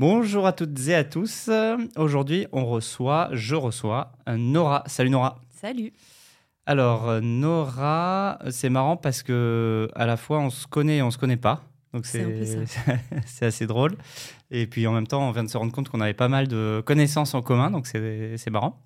[0.00, 1.50] Bonjour à toutes et à tous.
[1.94, 4.82] Aujourd'hui, on reçoit, je reçois euh, Nora.
[4.86, 5.42] Salut Nora.
[5.50, 5.92] Salut.
[6.64, 11.10] Alors euh, Nora, c'est marrant parce que à la fois on se connaît et on
[11.10, 11.64] se connaît pas.
[11.92, 13.94] Donc C'est assez drôle.
[14.50, 16.48] Et puis en même temps, on vient de se rendre compte qu'on avait pas mal
[16.48, 18.82] de connaissances en commun, donc c'est marrant.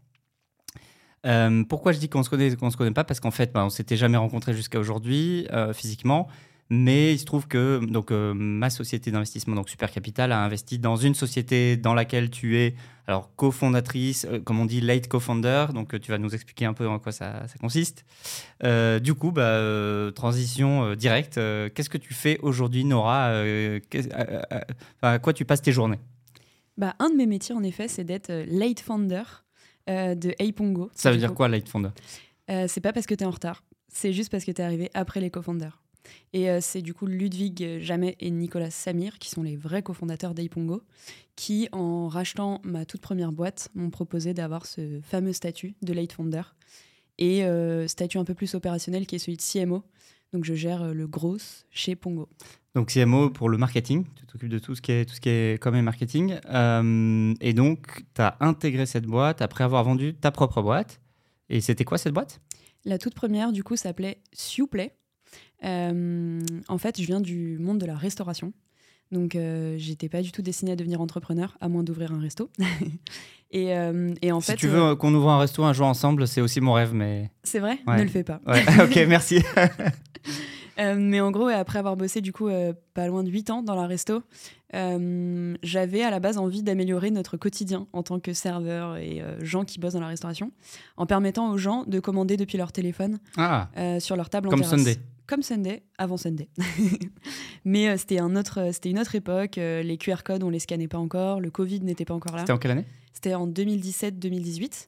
[1.27, 3.05] Euh, pourquoi je dis qu'on se connaît qu'on se connaît pas?
[3.05, 6.27] Parce qu'en fait, bah, on s'était jamais rencontrés jusqu'à aujourd'hui euh, physiquement.
[6.71, 10.79] Mais il se trouve que donc, euh, ma société d'investissement, donc Super Capital, a investi
[10.79, 12.75] dans une société dans laquelle tu es
[13.07, 15.67] alors cofondatrice, euh, comme on dit, late co-founder.
[15.75, 18.05] Donc euh, tu vas nous expliquer un peu en quoi ça, ça consiste.
[19.03, 19.61] Du coup, bah,
[20.15, 21.35] transition directe.
[21.35, 23.43] Qu'est-ce que tu fais aujourd'hui, Nora
[25.03, 26.01] À quoi tu passes tes journées?
[26.79, 29.23] Bah, un de mes métiers, en effet, c'est d'être late founder
[29.87, 30.91] de Aipongo.
[30.95, 31.91] Ça veut dire quoi, late founder?
[32.49, 34.91] C'est pas parce que tu es en retard, c'est juste parce que tu es arrivé
[34.95, 35.84] après les cofondateurs.
[36.33, 40.35] Et euh, c'est du coup Ludwig Jamet et Nicolas Samir, qui sont les vrais cofondateurs
[40.35, 40.83] d'Aipongo,
[41.37, 46.13] qui, en rachetant ma toute première boîte, m'ont proposé d'avoir ce fameux statut de late
[46.13, 46.43] founder
[47.19, 49.85] et euh, statut un peu plus opérationnel qui est celui de CMO.
[50.33, 51.37] Donc je gère euh, le gros
[51.71, 52.29] chez Pongo.
[52.75, 55.29] Donc CMO pour le marketing, tu t'occupes de tout ce qui est, tout ce qui
[55.29, 56.37] est com et marketing.
[56.47, 61.01] Euh, et donc, tu as intégré cette boîte après avoir vendu ta propre boîte.
[61.49, 62.41] Et c'était quoi cette boîte?
[62.85, 64.97] La toute première, du coup, s'appelait Siouplay.
[65.65, 68.53] Euh, en fait, je viens du monde de la restauration.
[69.13, 72.51] Donc, euh, j'étais pas du tout destinée à devenir entrepreneur, à moins d'ouvrir un resto.
[73.51, 75.87] et, euh, et en Si fait, tu euh, veux qu'on ouvre un resto un jour
[75.87, 77.31] ensemble, c'est aussi mon rêve, mais...
[77.45, 77.99] c'est vrai, Ouais.
[77.99, 78.41] ne le fais pas.
[78.47, 79.41] Ouais, ok, merci.
[80.77, 82.49] Mais en gros, après avoir bossé du coup
[82.95, 84.25] pas loin de 8 ans dans la resto,
[84.73, 89.79] j'avais à la base envie d'améliorer notre quotidien en tant que serveur et gens qui
[89.79, 90.51] bossent dans la restauration,
[90.97, 93.69] en permettant aux gens de commander depuis leur téléphone Ah,
[94.01, 94.77] sur leur table en comme terrasse.
[94.81, 94.99] Sunday.
[95.27, 96.49] Comme Sunday, avant Sunday.
[97.65, 99.57] Mais euh, c'était un autre, c'était une autre époque.
[99.59, 101.41] euh, les QR codes, on les scannait pas encore.
[101.41, 102.41] Le Covid n'était pas encore là.
[102.41, 102.85] C'était en quelle année?
[103.13, 104.87] C'était en 2017-2018.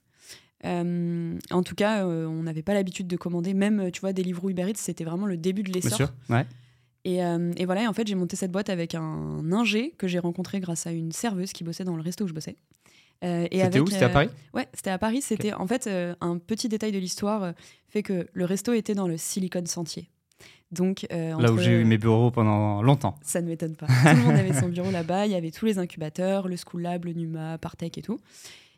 [0.65, 3.55] Euh, en tout cas, euh, on n'avait pas l'habitude de commander.
[3.55, 5.97] Même, euh, tu vois, des livres Uber Eats, c'était vraiment le début de Bien l'essor.
[5.97, 6.13] sûr.
[6.29, 6.47] Ouais.
[7.05, 10.09] Et, euh, et voilà, et en fait, j'ai monté cette boîte avec un ingé que
[10.09, 12.57] j'ai rencontré grâce à une serveuse qui bossait dans le resto où je bossais.
[13.25, 13.87] Euh, C'était où?
[13.87, 14.29] C'était à euh, Paris?
[14.53, 15.23] Ouais, c'était à Paris.
[15.23, 17.53] C'était en fait euh, un petit détail de l'histoire euh,
[17.89, 20.11] fait que le resto était dans le Silicon Sentier.
[20.77, 23.19] Donc euh, Là où j'ai eu mes bureaux pendant longtemps.
[23.23, 23.87] ça ne m'étonne pas.
[24.05, 25.27] Tout le monde avait son bureau là-bas.
[25.27, 28.19] Il y avait tous les incubateurs, le School Lab, le Numa, Partech et tout.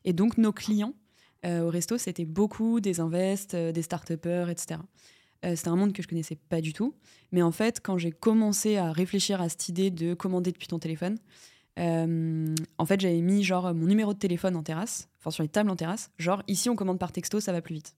[0.05, 0.95] Et donc nos clients
[1.47, 4.81] euh, au resto, c'était beaucoup des invests, euh, des start-upers, etc.
[5.45, 6.95] Euh, c'était un monde que je connaissais pas du tout.
[7.31, 10.79] Mais en fait, quand j'ai commencé à réfléchir à cette idée de commander depuis ton
[10.79, 11.17] téléphone,
[11.79, 15.49] euh, en fait, j'avais mis genre mon numéro de téléphone en terrasse, enfin sur les
[15.49, 16.11] tables en terrasse.
[16.19, 17.95] Genre ici, on commande par texto, ça va plus vite.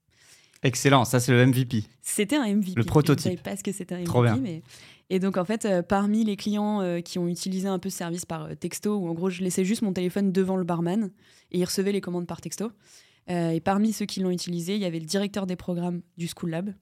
[0.63, 1.83] Excellent, ça c'est le MVP.
[2.01, 2.73] C'était un MVP.
[2.75, 3.23] Le prototype.
[3.23, 4.09] Je ne savais pas ce que c'était un MVP.
[4.09, 4.37] Trop bien.
[4.37, 4.61] Mais...
[5.09, 7.97] Et donc, en fait, euh, parmi les clients euh, qui ont utilisé un peu ce
[7.97, 11.11] service par euh, texto, où en gros, je laissais juste mon téléphone devant le barman
[11.51, 12.71] et il recevait les commandes par texto.
[13.27, 16.49] Et parmi ceux qui l'ont utilisé, il y avait le directeur des programmes du School
[16.49, 16.73] Lab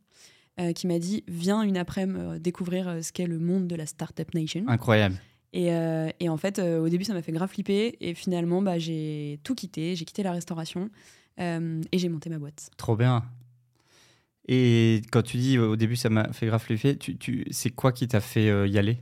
[0.73, 4.63] qui m'a dit Viens une après-midi découvrir ce qu'est le monde de la Startup Nation.
[4.68, 5.19] Incroyable.
[5.53, 7.97] Et, euh, et en fait, euh, au début, ça m'a fait grave flipper.
[8.01, 9.95] Et finalement, bah, j'ai tout quitté.
[9.95, 10.89] J'ai quitté la restauration
[11.39, 12.69] euh, et j'ai monté ma boîte.
[12.78, 13.23] Trop bien.
[14.52, 17.92] Et quand tu dis au début ça m'a fait grave flipper, tu, tu, c'est quoi
[17.92, 18.98] qui t'a fait euh, y aller?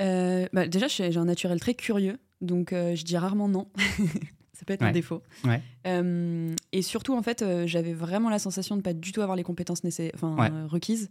[0.00, 3.68] Euh, bah, déjà, j'ai un naturel très curieux, donc euh, je dis rarement non.
[4.54, 4.88] Ça peut être Ouais.
[4.88, 5.22] un défaut.
[5.44, 5.60] Ouais.
[6.72, 9.82] Et surtout, en fait, j'avais vraiment la sensation de pas du tout avoir les compétences
[9.82, 10.50] Ouais.
[10.68, 11.10] requises.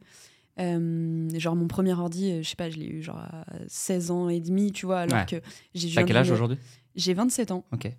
[0.57, 4.39] Genre mon premier ordi, je sais pas, je l'ai eu genre à 16 ans et
[4.39, 5.41] demi, tu vois, alors que
[5.73, 6.57] j'ai T'as quel âge aujourd'hui?
[6.95, 7.65] J'ai 27 ans.
[7.73, 7.91] Ok.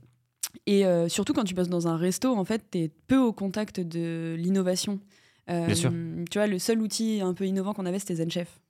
[0.66, 3.80] Et euh, surtout quand tu bosses dans un resto, en fait, t'es peu au contact
[3.80, 5.00] de l'innovation.
[5.48, 5.90] Euh, Bien sûr.
[6.30, 8.60] Tu vois, le seul outil un peu innovant qu'on avait, c'était ZenChef.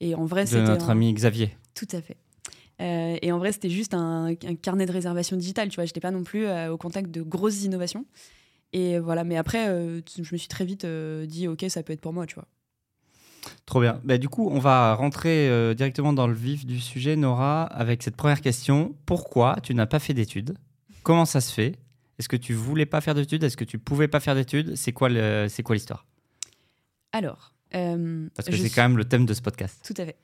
[0.00, 1.56] Et en vrai, c'était notre un- ami Xavier.
[1.74, 2.16] tout à fait.
[2.80, 5.84] Euh, et en vrai, c'était juste un, un carnet de réservation digitale, tu vois.
[5.84, 8.04] J'étais pas non plus au contact de grosses innovations.
[8.72, 12.12] Et voilà, mais après, je me suis très vite dit, ok, ça peut être pour
[12.12, 12.46] moi, tu vois.
[13.66, 14.00] Trop bien.
[14.04, 18.02] Bah, du coup, on va rentrer euh, directement dans le vif du sujet, Nora, avec
[18.02, 18.94] cette première question.
[19.06, 20.56] Pourquoi tu n'as pas fait d'études?
[21.04, 21.76] Comment ça se fait?
[22.18, 23.44] Est-ce que tu voulais pas faire d'études?
[23.44, 24.74] Est-ce que tu pouvais pas faire d'études?
[24.74, 26.06] C'est quoi le- c'est quoi l'histoire?
[27.12, 29.80] Alors, euh, Parce que c'est suis- quand même le thème de ce podcast.
[29.84, 30.16] Tout à fait.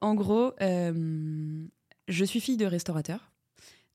[0.00, 1.64] En gros, euh,
[2.08, 3.30] je suis fille de restaurateur.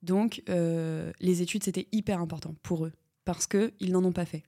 [0.04, 2.92] Donc, euh, les études, c'était hyper important pour eux.
[3.26, 4.44] Parce qu'ils n'en ont pas fait.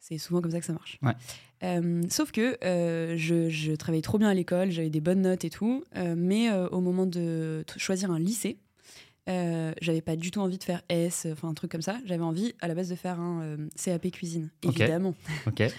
[0.00, 0.98] C'est souvent comme ça que ça marche.
[1.02, 1.14] Ouais.
[1.62, 5.44] Euh, sauf que euh, je, je travaillais trop bien à l'école, j'avais des bonnes notes
[5.44, 5.82] et tout.
[5.96, 8.58] euh, mais au moment de choisir un lycée,
[9.28, 11.96] euh, j'avais pas du tout envie de faire S, enfin un truc comme ça.
[12.04, 15.14] J'avais envie à la base de faire un euh, CAP cuisine, évidemment.
[15.46, 15.62] Ok.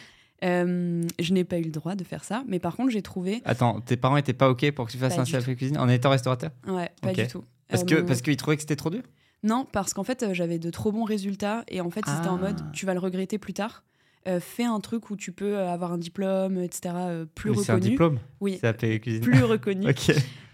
[0.43, 3.41] Euh, je n'ai pas eu le droit de faire ça, mais par contre j'ai trouvé
[3.45, 5.87] Attends, tes parents étaient pas ok pour que tu fasses Pas un CAP cuisine en
[5.87, 6.51] étant restaurateur?
[6.67, 7.43] Ouais, pas du tout.
[7.69, 9.01] Parce que parce qu'ils trouvaient que c'était trop dur?
[9.43, 12.41] Non, parce qu'en fait, j'avais de trop bons résultats et en fait, c'était en Ah.
[12.41, 13.85] mode tu vas le regretter plus tard.
[14.27, 17.57] Euh, fais un truc où tu peux euh, avoir un diplôme, etc., euh, plus Oui,
[17.63, 17.89] C'est un reconnu.
[17.91, 19.21] diplôme Oui, Ça cuisine.
[19.21, 19.87] plus reconnu.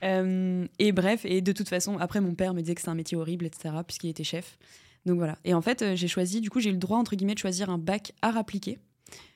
[0.03, 2.95] Euh, et bref, et de toute façon, après, mon père me disait que c'était un
[2.95, 4.57] métier horrible, etc., puisqu'il était chef.
[5.05, 5.37] Donc voilà.
[5.45, 7.69] Et en fait, j'ai choisi, du coup, j'ai eu le droit, entre guillemets, de choisir
[7.69, 8.79] un bac art appliqué.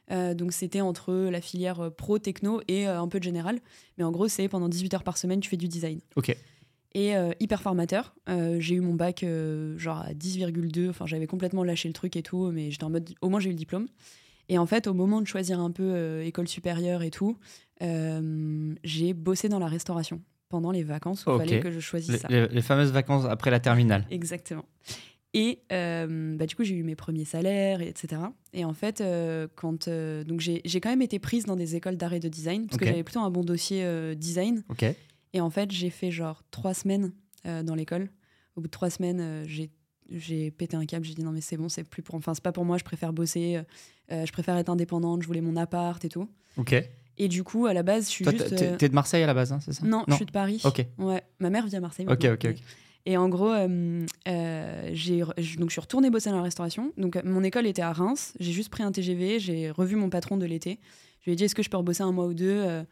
[0.10, 3.60] Donc c'était entre la filière pro, techno et un peu de général.
[4.00, 6.00] Mais en gros, c'est pendant 18 heures par semaine, tu fais du design.
[6.16, 6.36] Ok.
[6.96, 8.16] Et euh, hyper formateur.
[8.30, 10.90] Euh, j'ai eu mon bac euh, genre à 10,2.
[10.90, 13.50] Enfin, j'avais complètement lâché le truc et tout, mais j'étais en mode, au moins j'ai
[13.50, 13.88] eu le diplôme.
[14.50, 17.38] Et en fait, au moment de choisir un peu euh, école supérieure et tout,
[17.82, 22.12] euh, j'ai bossé dans la restauration pendant les vacances où il fallait que je choisisse
[22.12, 22.28] Les, ça.
[22.30, 24.06] les- les fameuses vacances après la terminale.
[24.12, 24.66] Exactement.
[25.34, 28.22] Et euh, bah, du coup, j'ai eu mes premiers salaires, et etc.
[28.54, 31.76] Et en fait, euh, quand euh, donc j'ai j'ai quand même été prise dans des
[31.76, 34.64] écoles d'art et de design parce que j'avais plutôt un bon dossier design.
[34.70, 34.86] Ok.
[35.34, 37.12] Et en fait, j'ai fait genre trois semaines
[37.44, 38.10] dans l'école.
[38.56, 39.70] Au bout de trois semaines, j'ai
[40.10, 41.06] j'ai pété un câble.
[41.06, 42.78] J'ai dit non mais c'est bon, c'est plus pour, enfin c'est pas pour moi.
[42.78, 43.62] Je préfère bosser.
[44.12, 45.22] euh, je préfère être indépendante.
[45.22, 46.30] Je voulais mon appart et tout.
[46.58, 46.76] Ok.
[47.18, 48.56] Et du coup, à la base, je suis Toi, juste.
[48.56, 49.86] t'es euh, t'es de Marseille à la base, hein, c'est ça?
[49.86, 50.62] Non, je suis de Paris.
[50.66, 50.86] Ok.
[50.98, 52.06] Ouais, ma mère vit à Marseille.
[52.08, 52.64] Ok, maintenant, ok, ok.
[53.08, 56.92] Et en gros, euh, euh, j'ai je- donc je suis retournée bosser dans la restauration.
[56.98, 58.34] Donc mon école était à Reims.
[58.40, 59.40] J'ai juste pris un TGV.
[59.40, 60.80] J'ai revu mon patron de l'été.
[61.22, 62.84] Je lui ai dit est-ce que je peux rebosser un mois ou deux?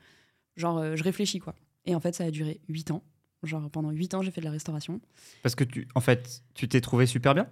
[0.56, 1.56] Genre, je réfléchis quoi.
[1.86, 3.04] Et en fait, ça a duré huit ans.
[3.44, 5.02] Genre pendant huit ans, j'ai fait de la restauration.
[5.42, 7.48] Parce que tu, en fait, tu t'es trouvé super bien?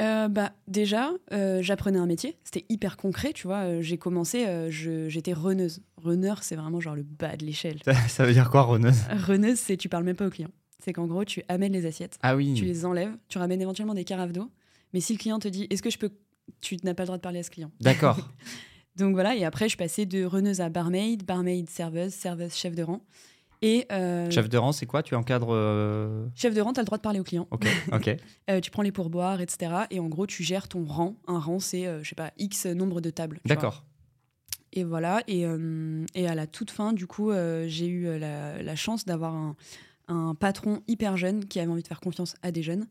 [0.00, 2.36] Euh, bah déjà, euh, j'apprenais un métier.
[2.44, 3.58] C'était hyper concret, tu vois.
[3.58, 5.80] Euh, j'ai commencé, j'étais reneuse.
[5.96, 7.78] Runner, c'est vraiment genre le bas de l'échelle.
[8.08, 10.50] Ça veut dire quoi, Roneuse Reneuse, c'est tu parles même pas au client.
[10.80, 12.18] C'est qu'en gros, tu amènes les assiettes.
[12.22, 12.54] Ah oui.
[12.54, 14.50] tu les enlèves, tu ramènes éventuellement des carafes d'eau.
[14.92, 16.10] Mais si le client te dit est-ce que je peux.
[16.60, 17.70] Tu n'as pas le droit de parler à ce client?
[17.80, 18.18] D'accord.
[18.96, 22.74] Donc voilà, et après, je suis passée de reneuse à barmaid, barmaid serveuse, serveuse chef
[22.74, 23.00] de rang.
[23.62, 25.02] Et euh, Chef de rang, c'est quoi?
[25.02, 25.50] Tu encadres.
[25.52, 27.46] euh, chef de rang, tu as le droit de parler au client.
[27.50, 27.66] Ok.
[27.92, 28.16] Ok.
[28.50, 29.72] Euh, tu prends les pourboires, etc.
[29.90, 31.14] Et en gros, tu gères ton rang.
[31.28, 33.40] Un rang, c'est, je sais pas, X nombre de tables.
[33.44, 33.84] D'accord.
[34.72, 35.44] Et voilà, et,
[36.14, 37.30] et à la toute fin, du coup,
[37.66, 39.54] j'ai eu la, la chance d'avoir un,
[40.08, 42.86] un patron hyper jeune qui avait envie de faire confiance à des jeunes.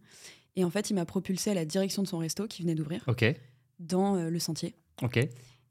[0.56, 3.04] Et en fait, il m'a propulsé à la direction de son resto qui venait d'ouvrir.
[3.08, 3.26] Ok.
[3.80, 4.76] dans euh, le sentier.
[5.02, 5.18] Ok.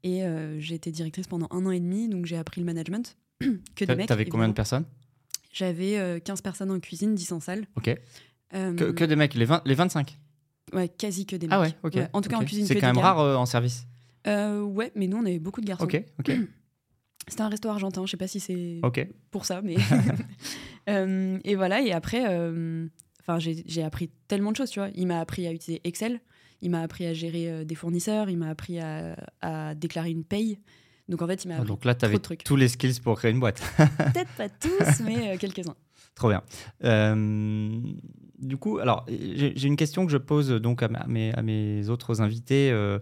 [0.03, 3.15] Et euh, j'ai été directrice pendant un an et demi, donc j'ai appris le management.
[3.75, 4.07] que des mecs.
[4.07, 4.85] T'avais combien de personnes?
[5.53, 7.65] J'avais euh, 15 personnes en cuisine, 10 en salle.
[7.75, 7.89] Ok.
[8.53, 10.17] Euh, Que, que des mecs, les, 20, les 25
[10.73, 11.53] Ouais, quasi que des mecs.
[11.53, 11.97] Ah ouais, ok.
[12.13, 13.85] en tout cas, en cuisine, C'est quand même rare euh, en service.
[14.27, 15.83] Euh, ouais, mais nous, on avait beaucoup de garçons.
[15.83, 16.31] Ok, ok,
[17.27, 19.07] C'était un resto argentin, je sais pas si c'est ok.
[19.31, 19.75] pour ça, mais.
[20.89, 22.87] Euh, et voilà, et après, euh,
[23.19, 24.89] enfin, j'ai j'ai appris tellement de choses, tu vois.
[24.95, 26.19] Il m'a appris à utiliser Excel,
[26.63, 30.23] il m'a appris à gérer euh, des fournisseurs, il m'a appris à, à déclarer une
[30.23, 30.57] paye.
[31.11, 33.17] Donc en fait, il m'a Ah, appris donc là, tu avais tous les skills pour
[33.17, 33.61] créer une boîte.
[33.77, 35.75] Peut-être pas tous, mais euh, quelques-uns.
[36.15, 36.41] Trop bien.
[36.85, 37.69] Euh,
[38.39, 41.41] du coup, alors, j'ai une question que je pose donc à, ma- à mes, à
[41.41, 42.71] mes autres invités.
[42.71, 42.99] euh,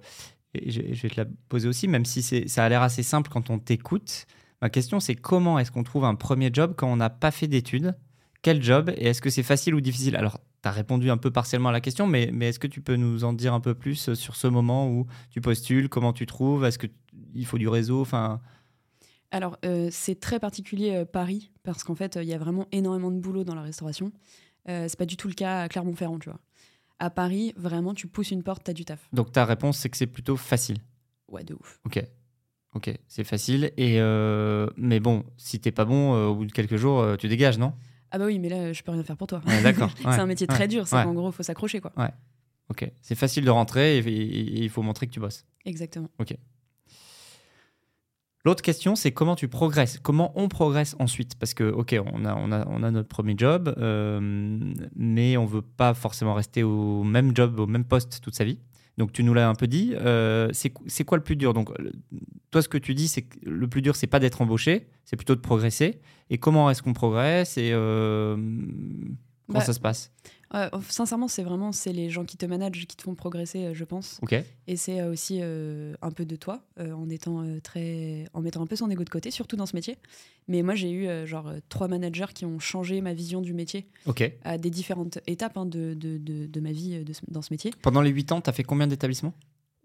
[0.56, 3.30] et je, je vais te la poser aussi, même si ça a l'air assez simple
[3.30, 4.26] quand on t'écoute.
[4.62, 7.48] Ma question, c'est comment est-ce qu'on trouve un premier job quand on n'a pas fait
[7.48, 7.96] d'études?
[8.42, 8.92] Quel job?
[8.98, 10.16] Et est-ce que c'est facile ou difficile?
[10.16, 12.82] Alors, tu as répondu un peu partiellement à la question, mais, mais est-ce que tu
[12.82, 15.88] peux nous en dire un peu plus sur ce moment où tu postules?
[15.88, 16.66] Comment tu trouves?
[16.66, 16.80] Est-ce
[17.34, 18.40] qu'il faut du réseau enfin,
[19.32, 22.68] Alors, euh, c'est très particulier euh, Paris, parce qu'en fait, euh, il y a vraiment
[22.72, 24.12] énormément de boulot dans la restauration.
[24.68, 26.40] Euh, c'est pas du tout le cas à Clermont-Ferrand, tu vois.
[27.00, 29.08] À Paris, vraiment, tu pousses une porte, t'as du taf.
[29.14, 30.78] Donc, ta réponse, c'est que c'est plutôt facile.
[31.30, 31.80] Ouais, de ouf.
[31.86, 32.04] Ok.
[32.76, 33.72] Ok, c'est facile.
[33.78, 34.00] Et
[34.78, 37.74] mais bon, si t'es pas bon, au bout de quelques jours, tu dégages, non?
[38.12, 39.42] Ah bah oui, mais là, je peux rien faire pour toi.
[39.46, 39.92] Ouais, D'accord.
[39.98, 41.04] c'est ouais, un métier ouais, très dur, c'est ouais.
[41.04, 41.94] qu'en gros, faut s'accrocher, quoi.
[42.70, 45.46] Ok, c'est facile de rentrer et il faut montrer que tu bosses.
[45.66, 46.10] Exactement.
[48.46, 51.36] L'autre question, c'est comment tu progresses Comment on progresse ensuite?
[51.36, 54.20] Parce que, ok, on a, on a, on a notre premier job, euh,
[54.96, 58.60] mais on veut pas forcément rester au même job, au même poste toute sa vie.
[58.98, 59.94] Donc, tu nous l'as un peu dit.
[59.98, 61.54] euh, c'est quoi le plus dur?
[61.54, 61.70] Donc,
[62.52, 65.16] toi, ce que tu dis, c'est que le plus dur, c'est pas d'être embauché, c'est
[65.16, 66.00] plutôt de progresser.
[66.30, 67.58] Et comment est-ce qu'on progresse?
[67.58, 70.12] Et euh, comment Bah, ça se passe?
[70.54, 73.74] Ouais, sincèrement, c'est vraiment c'est les gens qui te managent qui te font progresser, euh,
[73.74, 74.20] je pense.
[74.24, 74.34] Ok.
[74.68, 78.62] Et c'est euh, aussi euh, un peu de toi, euh, en étant très, en mettant
[78.64, 79.98] un peu son ego de côté, surtout dans ce métier.
[80.48, 84.24] Mais moi, j'ai eu genre trois managers qui ont changé ma vision du métier Ok.
[84.44, 87.72] à des différentes étapes hein, de, de, de, de ma vie ce- dans ce métier.
[87.84, 89.34] Pendant les 8 ans, tu as fait combien d'établissements?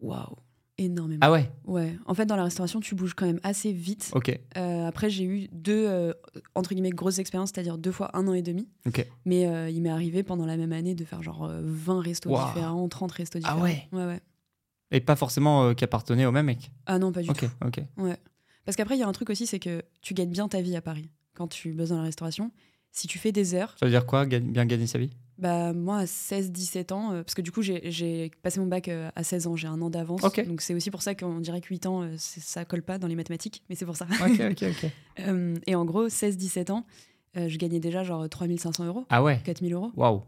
[0.00, 0.36] Waouh,
[0.78, 1.20] énormément.
[1.22, 1.96] Ah ouais Ouais.
[2.06, 4.10] En fait, dans la restauration, tu bouges quand même assez vite.
[4.14, 4.38] Ok.
[4.56, 6.12] Euh, après, j'ai eu deux euh,
[6.54, 8.68] entre guillemets grosses expériences, c'est-à-dire deux fois un an et demi.
[8.86, 9.06] Ok.
[9.24, 12.30] Mais euh, il m'est arrivé pendant la même année de faire genre euh, 20 restos
[12.30, 13.62] différents, 30 restos Ah différents.
[13.62, 14.20] ouais Ouais, ouais.
[14.90, 16.70] Et pas forcément qui appartenait au même mec?
[16.86, 17.66] Ah non, pas du Ok, tout.
[17.66, 17.80] ok.
[17.98, 18.16] Ouais.
[18.64, 20.76] Parce qu'après, il y a un truc aussi, c'est que tu gagnes bien ta vie
[20.76, 22.50] à Paris quand tu bosses dans la restauration.
[22.92, 25.10] si tu fais des heures, Ça veut dire quoi, gagne- bien gagner sa vie?
[25.38, 29.10] Bah, moi, à 16-17 ans, euh, parce que du coup, j'ai- passé mon bac euh,
[29.16, 30.22] à 16 ans, j'ai un an d'avance.
[30.24, 30.46] Ok.
[30.46, 33.08] Donc, c'est aussi pour ça qu'on dirait que 8 ans, euh, ça colle pas dans
[33.08, 34.06] les mathématiques, mais c'est pour ça.
[34.24, 34.90] Ok, ok, ok.
[35.20, 36.84] Euh, et en gros, 16-17 ans,
[37.36, 39.92] euh, je gagnais déjà genre 3500 euros, Ah ouais 4000 euros.
[39.94, 40.22] Waouh.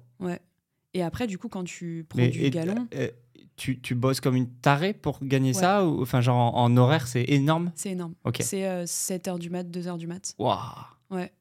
[0.95, 3.09] Et après, du coup, quand tu prends Mais du et- galon, euh,
[3.57, 5.61] tu, tu bosses comme une tarée pour gagner Ouais.
[5.61, 7.73] ça ou, Enfin, genre en, en horaire, c'est énorme?
[7.75, 8.15] C'est énorme.
[8.41, 10.35] C'est euh, 7h du mat, 2h du mat.
[10.39, 10.59] Waouh.
[11.11, 11.33] Ouais.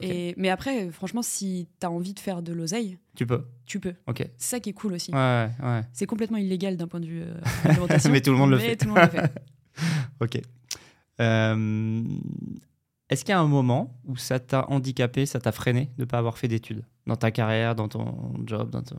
[0.00, 3.46] Et, mais après, franchement, si t'as envie de faire de l'oseille, Tu peux.
[3.64, 3.94] tu peux.
[4.06, 4.18] Ok.
[4.36, 5.10] C'est ça qui est cool aussi.
[5.12, 5.80] Ouais, ouais.
[5.92, 7.34] C'est complètement illégal d'un point de vue euh,
[8.10, 8.76] Mais tout le monde le fait.
[8.76, 9.32] tout le monde le fait.
[10.20, 10.40] Ok.
[11.20, 12.02] Euh,
[13.08, 16.04] Est-ce qu'il y a un moment où ça t'a handicapé, ça t'a freiné de ne
[16.06, 16.84] pas avoir fait d'études?
[17.06, 18.96] Dans ta carrière, dans ton job, dans ton...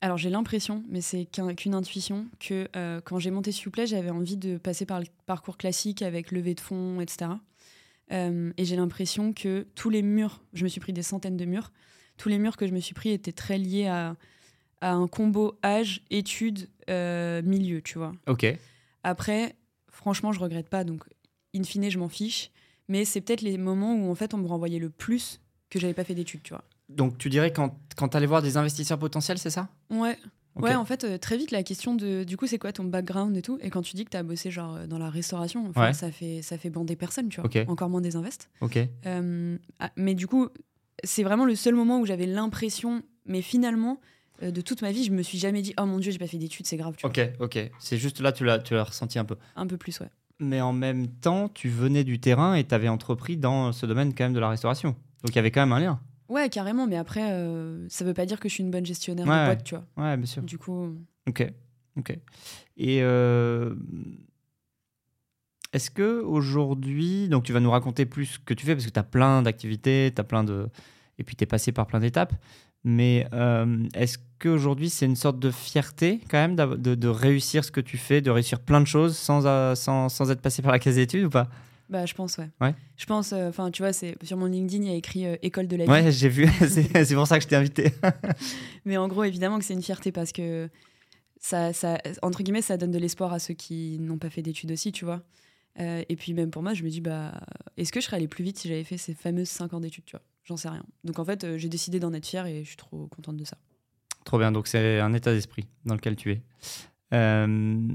[0.00, 4.10] Alors j'ai l'impression, mais c'est qu'un- qu'une intuition, que euh, quand j'ai monté Supplé, j'avais
[4.10, 7.30] envie de passer par le parcours classique avec levée de fonds, etc.
[8.12, 11.44] Euh, et j'ai l'impression que tous les murs, je me suis pris des centaines de
[11.44, 11.72] murs,
[12.16, 14.16] tous les murs que je me suis pris étaient très liés à,
[14.80, 18.12] à un combo âge, études, euh, milieu, tu vois.
[18.26, 18.46] Ok.
[19.02, 19.54] Après,
[19.90, 21.04] franchement, je regrette pas, donc
[21.54, 22.50] in fine, je m'en fiche.
[22.88, 25.92] Mais c'est peut-être les moments où en fait on me renvoyait le plus que j'avais
[25.94, 26.64] pas fait d'études, tu vois.
[26.88, 29.68] Donc tu dirais quand, quand tu allais voir des investisseurs potentiels, c'est ça?
[29.90, 30.18] Ouais,
[30.56, 33.36] Ouais, en fait, euh, très vite, la question de du coup, c'est quoi ton background
[33.36, 33.58] et tout?
[33.60, 35.92] Et quand tu dis que tu as bossé genre euh, dans la restauration, enfin, Ouais.
[35.92, 37.48] ça, fait, ça fait bander personne, tu vois.
[37.68, 38.50] Encore moins des invests.
[38.60, 38.78] Ok.
[39.06, 40.48] Euh, ah, mais du coup,
[41.04, 44.00] c'est vraiment le seul moment où j'avais l'impression, mais finalement,
[44.42, 46.26] euh, de toute ma vie, je me suis jamais dit, oh mon dieu, j'ai pas
[46.26, 47.10] fait d'études, c'est grave, tu vois.
[47.10, 47.70] Ok, ok.
[47.78, 49.36] C'est juste là, tu l'as, tu l'as ressenti un peu.
[49.54, 50.10] Un peu plus, ouais.
[50.40, 54.14] Mais en même temps, tu venais du terrain et tu avais entrepris dans ce domaine
[54.14, 54.90] quand même de la restauration.
[55.24, 56.00] Donc il y avait quand même un lien.
[56.28, 59.26] Ouais, carrément, mais après, euh, ça veut pas dire que je suis une bonne gestionnaire
[59.26, 59.38] Ouais.
[59.40, 59.84] de boîte, tu vois.
[59.96, 60.42] Ouais, bien sûr.
[60.42, 60.94] Du coup,
[61.26, 61.46] Ok,
[61.96, 62.18] ok.
[62.76, 63.74] Et euh,
[65.72, 68.90] est-ce que aujourd'hui, donc tu vas nous raconter plus ce que tu fais parce que
[68.90, 70.68] tu as plein d'activités, tu as plein de
[71.18, 72.32] et puis tu es passé par plein d'étapes.
[72.84, 77.72] Mais euh, est-ce qu'aujourd'hui c'est une sorte de fierté quand même de, de réussir ce
[77.72, 80.72] que tu fais, de réussir plein de choses sans, euh, sans, sans être passé par
[80.72, 81.48] la case d'études ou pas?
[81.88, 82.50] Bah, je pense, ouais.
[82.60, 82.74] Ouais.
[82.96, 85.36] Je pense, euh, enfin, tu vois, c'est sur mon LinkedIn, il y a écrit euh,
[85.42, 85.90] école de la vie.
[85.90, 87.92] Ouais, j'ai vu, c'est pour ça que je t'ai invité.
[88.84, 90.68] Mais en gros, évidemment que c'est une fierté parce que
[91.40, 94.72] ça, ça, entre guillemets, ça donne de l'espoir à ceux qui n'ont pas fait d'études
[94.72, 95.22] aussi, tu vois.
[95.80, 97.40] Euh, et puis même pour moi, je me dis, bah,
[97.76, 100.04] est-ce que je serais allée plus vite si j'avais fait ces fameuses 5 ans d'études,
[100.04, 100.22] tu vois?
[100.44, 100.84] J'en sais rien.
[101.04, 103.56] Donc en fait, j'ai décidé d'en être fière et je suis trop contente de ça.
[104.24, 106.42] Trop bien, donc c'est un état d'esprit dans lequel tu es.
[107.14, 107.88] Euh,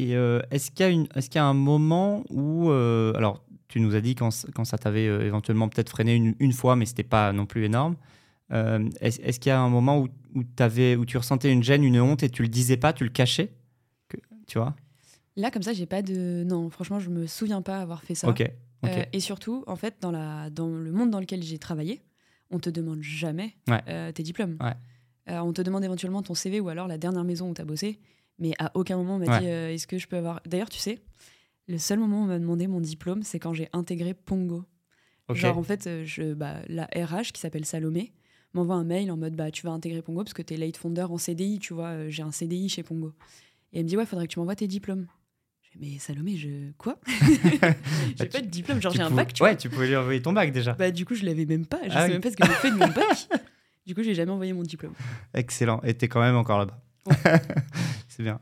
[0.00, 2.70] et euh, est-ce qu'il y, a y un moment où...
[2.70, 6.52] euh, alors, tu nous as dit quand, ça t'avait euh, éventuellement peut-être freiné une, une
[6.52, 7.96] fois, mais c'était pas non plus énorme.
[8.50, 12.00] Est-ce, qu'il y a un moment où, où, t'avais- où tu ressentais une gêne, une
[12.00, 13.52] honte et tu le disais pas, tu le cachais
[14.08, 14.74] que, Tu vois?
[15.36, 16.44] Là, comme ça, j'ai pas de.
[16.44, 18.28] Non, franchement, je me souviens pas avoir fait ça.
[18.28, 18.42] Ok.
[18.86, 22.02] Euh, et surtout, en fait, dans, la, dans le monde dans lequel j'ai travaillé,
[22.50, 23.80] on te demande jamais Ouais.
[23.88, 24.56] euh, tes diplômes.
[24.60, 24.74] Ouais.
[25.30, 27.64] Euh, on te demande éventuellement ton CV ou alors la dernière maison où tu as
[27.64, 28.00] bossé.
[28.38, 29.40] Mais à aucun moment, on m'a Ouais.
[29.40, 30.40] dit euh, est-ce que je peux avoir.
[30.46, 31.00] D'ailleurs, tu sais,
[31.66, 34.64] le seul moment où on m'a demandé mon diplôme, c'est quand j'ai intégré Pongo.
[35.30, 38.14] Genre, en fait, euh, je, bah, la RH qui s'appelle Salomé
[38.54, 40.78] m'envoie un mail en mode bah, tu vas intégrer Pongo parce que tu es late
[40.78, 41.88] founder en CDI, tu vois.
[41.88, 43.12] euh, J'ai un CDI chez Pongo.
[43.72, 45.06] Et elle me dit ouais, faudrait que tu m'envoies tes diplômes.
[45.78, 46.72] Mais Salomé, je.
[46.78, 46.98] Quoi?
[47.06, 49.56] J'ai Bah, pas tu- de diplôme, genre j'ai un bac, tu Ouais, vois.
[49.56, 50.72] tu pouvais lui envoyer ton bac déjà.
[50.72, 51.78] Bah, du coup, je l'avais même pas.
[51.84, 52.12] Je Ah sais oui.
[52.14, 53.28] même pas ce que j'ai fait de mon bac.
[53.86, 54.94] Du coup, j'ai jamais envoyé mon diplôme.
[55.34, 55.80] Excellent.
[55.84, 56.80] Et t'es quand même encore là-bas.
[58.18, 58.40] c'est bien.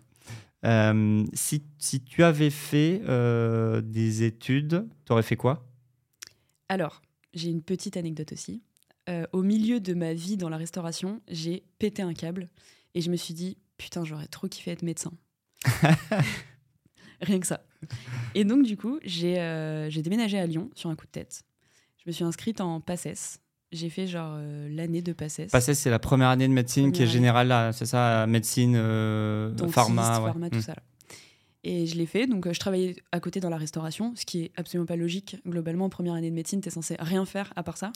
[0.64, 5.68] Euh, si, si tu avais fait euh, des études, tu aurais fait quoi?
[6.68, 7.02] Alors,
[7.34, 8.62] j'ai une petite anecdote aussi.
[9.08, 12.48] Euh, au milieu de ma vie dans la restauration, j'ai pété un câble
[12.94, 15.12] et je me suis dit putain, j'aurais trop kiffé être médecin.
[17.20, 17.62] Rien que ça.
[18.34, 19.34] Et donc, du coup, j'ai
[20.02, 21.44] déménagé à Lyon sur un coup de tête.
[21.98, 23.40] Je me suis inscrite en PACES.
[23.76, 25.48] J'ai fait genre euh, l'année de PACES.
[25.52, 29.50] Passé, c'est la première année de médecine qui est générale là, c'est ça, médecine, euh,
[29.50, 30.20] dentiste, pharma.
[30.20, 30.26] ouais.
[30.26, 30.62] pharma, tout Mm.
[30.62, 30.72] ça.
[30.72, 30.82] là.
[31.64, 34.44] Et je l'ai fait, donc euh, je travaillais à côté dans la restauration, ce qui
[34.44, 35.36] est absolument pas logique.
[35.46, 37.92] Globalement, en première année de médecine, t'es censé rien faire à part ça.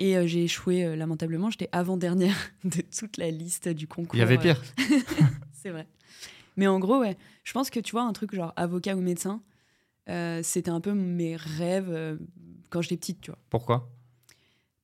[0.00, 1.50] Et j'ai échoué lamentablement.
[1.50, 4.14] J'étais avant-dernière de toute la liste du concours.
[4.14, 4.62] Il y avait pire.
[5.52, 5.86] c'est vrai.
[6.56, 9.42] Mais en gros, ouais, je pense que tu vois, un truc genre avocat ou médecin,
[10.42, 12.18] c'était un peu mes rêves
[12.70, 13.38] quand j'étais petite, tu vois.
[13.50, 13.88] Pourquoi?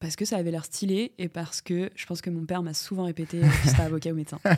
[0.05, 2.75] Parce que ça avait l'air stylé et parce que je pense que mon père m'a
[2.75, 4.39] souvent répété que c'était avocat ou médecin.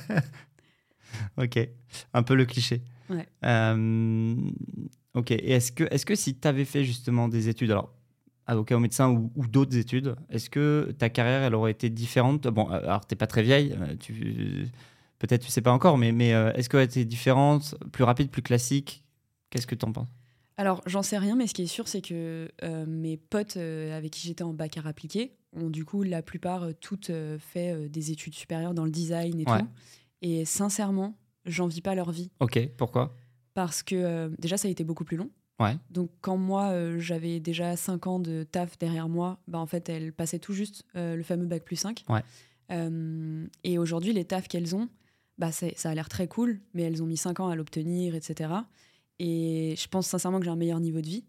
[1.38, 1.56] Ok.
[2.12, 2.82] Un peu le cliché.
[3.08, 3.26] Ouais.
[3.44, 4.34] Euh,
[5.14, 5.30] ok.
[5.30, 7.94] Et est-ce que, est que si tu avais fait justement des études, alors
[8.44, 12.48] avocat ou médecin ou, ou d'autres études, est-ce que ta carrière elle aurait été différente?
[12.48, 14.66] Bon, euh, alors t'es pas très vieille, euh, tu,
[15.20, 18.42] peut-être tu sais pas encore, mais, mais est-ce qu'elle aurait été différente, plus rapide, plus
[18.42, 19.04] classique?
[19.50, 20.08] Qu'est-ce que tu en penses?
[20.58, 23.96] Alors, j'en sais rien, mais ce qui est sûr, c'est que euh, mes potes euh,
[23.96, 27.88] avec qui j'étais en bac à appliqué ont du coup, la plupart, euh, toutes fait
[27.88, 29.60] des études supérieures dans le design et Ouais.
[29.60, 29.68] tout.
[30.22, 33.14] Et sincèrement, j'envie pas leur vie Ok, pourquoi?
[33.54, 35.30] Parce que déjà, ça a été beaucoup plus long.
[35.60, 35.76] Ouais.
[35.90, 40.12] Donc, quand moi, j'avais déjà 5 ans de taf derrière moi, bah, en fait, elles
[40.12, 42.04] passaient tout juste le fameux bac plus 5.
[42.08, 42.22] Ouais.
[43.64, 44.88] Et aujourd'hui, les tafs qu'elles ont,
[45.38, 48.50] bah, ça a l'air très cool, mais elles ont mis 5 ans à l'obtenir, etc.
[49.18, 51.24] Et je pense sincèrement que j'ai un meilleur niveau de vie.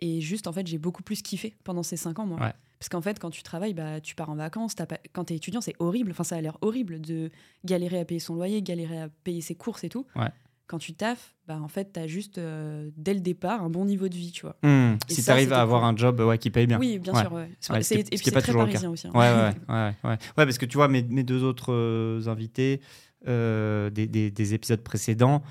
[0.00, 2.40] Et juste, en fait, j'ai beaucoup plus kiffé pendant ces 5 ans, moi.
[2.40, 2.52] Ouais.
[2.78, 4.74] Parce qu'en fait, quand tu travailles, bah, tu pars en vacances.
[4.74, 4.98] t'as pas...
[5.12, 6.10] Quand tu es étudiant, c'est horrible.
[6.10, 7.30] Enfin, ça a l'air horrible de
[7.64, 10.04] galérer à payer son loyer, galérer à payer ses courses et tout.
[10.16, 10.28] Ouais.
[10.66, 13.84] Quand tu taffes, bah, en fait, tu as juste, euh, dès le départ, un bon
[13.84, 14.56] niveau de vie, tu vois.
[14.64, 15.90] Et Si tu ça, arrives c'était à avoir cool.
[15.90, 16.78] un job ouais, qui paye bien.
[16.80, 17.20] Oui, bien Ouais.
[17.20, 17.32] sûr.
[17.32, 17.48] ouais.
[17.60, 19.06] C'est- ce qui et ce puis c'est pas très parisien aussi.
[19.06, 19.10] hein.
[19.14, 19.20] Ouais,
[19.68, 20.10] ouais, ouais, ouais.
[20.10, 22.80] Ouais, parce que tu vois, mes, mes deux autres euh, invités
[23.28, 25.42] euh, des, des- des épisodes précédents,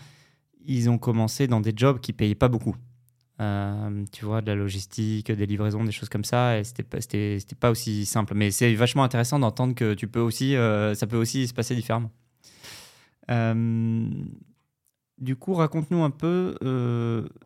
[0.66, 2.76] ils ont commencé dans des jobs qui payaient pas beaucoup.
[3.40, 7.02] Euh, tu vois, de la logistique, des livraisons, des choses comme ça, et c'était pas,
[7.02, 8.34] c'était, c'était pas aussi simple.
[8.36, 11.76] Mais c'est vachement intéressant d'entendre que tu peux aussi, euh, ça peut aussi se passer
[11.76, 12.12] différemment.
[13.32, 14.10] Euh,
[15.18, 16.56] du coup, raconte-nous un peu.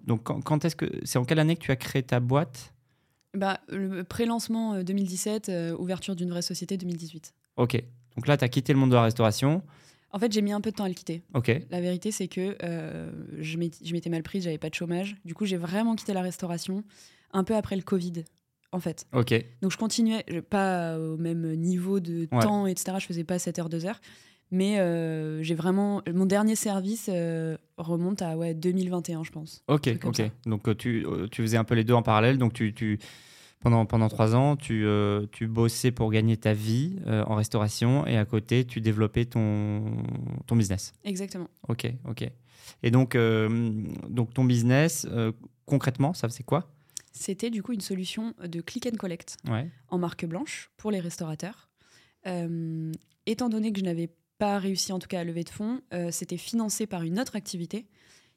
[0.03, 2.75] donc, quand, quand est-ce que c'est en quelle année que tu as créé ta boîte?
[3.35, 7.33] Bah, le pré-lancement euh, 2017, euh, ouverture d'une vraie société 2018.
[7.57, 7.83] Ok.
[8.15, 9.61] Donc là, tu as quitté le monde de la restauration.
[10.15, 11.23] En fait, j'ai mis un peu de temps à le quitter.
[11.69, 15.17] La vérité, c'est que euh, je m'étais mal prise, j'avais pas de chômage.
[15.25, 16.83] Du coup, j'ai vraiment quitté la restauration
[17.33, 18.23] un peu après le Covid,
[18.71, 19.05] en fait.
[19.13, 19.33] Ok.
[19.61, 22.39] Donc, je continuais, je- pas au même niveau de Ouais.
[22.39, 22.95] temps, etc.
[22.99, 23.99] Je faisais pas 7 heures, 2 heures.
[24.51, 26.01] Mais euh, j'ai vraiment.
[26.13, 29.63] Mon dernier service euh, remonte à ouais, 2021, je pense.
[29.67, 30.15] Ok, ok.
[30.15, 30.23] ça.
[30.45, 32.37] Donc tu, tu faisais un peu les deux en parallèle.
[32.37, 32.99] Donc tu, tu
[33.65, 38.05] pendant pendant trois ans, tu, euh, tu bossais pour gagner ta vie euh, en restauration
[38.05, 40.03] et à côté tu développais ton
[40.45, 40.93] ton business.
[41.03, 41.47] Exactement.
[41.67, 42.29] Ok, ok.
[42.83, 43.71] Et donc euh,
[44.07, 45.07] donc ton business
[45.65, 46.69] concrètement, ça c'est quoi?
[47.11, 49.67] C'était du coup une solution de click and collect Ouais.
[49.89, 51.71] en marque blanche pour les restaurateurs.
[53.25, 55.81] Étant donné que je n'avais pas réussi en tout cas à lever de fonds,
[56.11, 57.87] c'était financé par une autre activité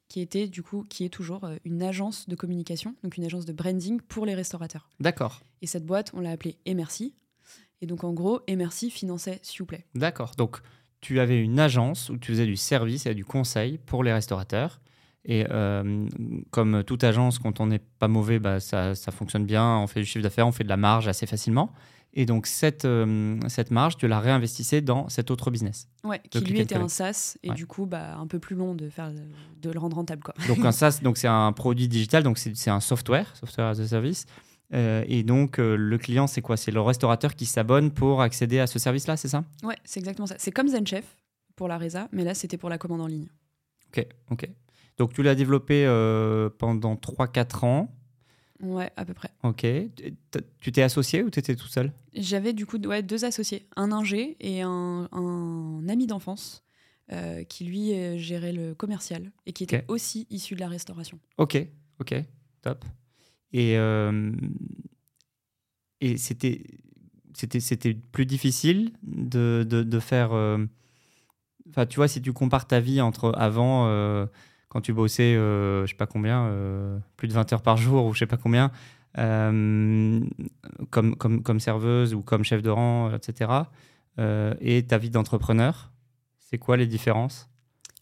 [0.09, 3.45] qui était du coup, qui est toujours euh, une agence de communication, donc une agence
[3.45, 4.89] de branding pour les restaurateurs.
[4.99, 7.13] D'accord, Et cette boîte, on l'a appelée Emercy.
[7.81, 9.85] Et donc en gros, Emercy finançait s'il vous plaît.
[9.95, 10.31] d'accord.
[10.37, 10.59] Donc
[10.99, 14.81] tu avais une agence où tu faisais du service et du conseil pour les restaurateurs.
[15.23, 16.05] Et euh,
[16.49, 20.01] comme toute agence, quand on n'est pas mauvais, bah, ça, ça fonctionne bien, on fait
[20.01, 21.71] du chiffre d'affaires, on fait de la marge assez facilement.
[22.13, 25.87] Et donc cette, euh, cette marge, tu la réinvestissais dans cet autre business.
[26.03, 26.87] Ouais, qui lui était un.
[26.87, 27.55] SaaS et Ouais.
[27.55, 29.11] du coup bah, un peu plus long de faire
[29.61, 30.33] de le rendre rentable quoi.
[30.47, 33.87] Donc un SaaS, c'est un produit digital, donc c'est c'est un software, software as a
[33.87, 34.25] service.
[34.73, 36.57] Euh, et donc euh, le client, c'est quoi?
[36.57, 39.43] C'est le restaurateur qui s'abonne pour accéder à ce service-là, c'est ça?
[39.63, 40.35] Ouais, c'est exactement ça.
[40.39, 41.15] C'est comme ZenChef
[41.55, 43.27] pour la Reza, mais là c'était pour la commande en ligne.
[43.87, 44.49] Ok, ok.
[44.97, 45.85] Donc tu l'as développé
[46.57, 47.95] pendant 3-4 ans.
[48.61, 49.29] Ouais, à peu près.
[49.43, 49.65] Ok.
[50.59, 51.93] Tu t'es associé ou tu étais tout seul?
[52.13, 56.63] J'avais du coup ouais, deux associés, un ingé et un, un ami d'enfance
[57.11, 61.19] euh, qui lui euh, gérait le commercial et qui était aussi issu de la restauration.
[61.37, 61.57] Ok,
[61.99, 62.15] ok,
[62.61, 62.83] top.
[63.53, 64.31] Et, euh,
[66.01, 66.63] et c'était,
[67.33, 70.33] c'était, c'était plus difficile de, de, de faire.
[70.33, 70.65] euh,
[71.69, 73.87] Enfin, tu vois, si tu compares ta vie entre avant,
[74.69, 78.05] quand tu bossais, euh, je sais pas combien, euh, plus de 20 heures par jour
[78.05, 78.71] ou je sais pas combien,
[79.17, 80.19] euh,
[80.89, 83.51] comme, comme, comme serveuse ou comme chef de rang, etc.,
[84.59, 85.91] et ta vie d'entrepreneur,
[86.39, 87.47] c'est quoi les différences?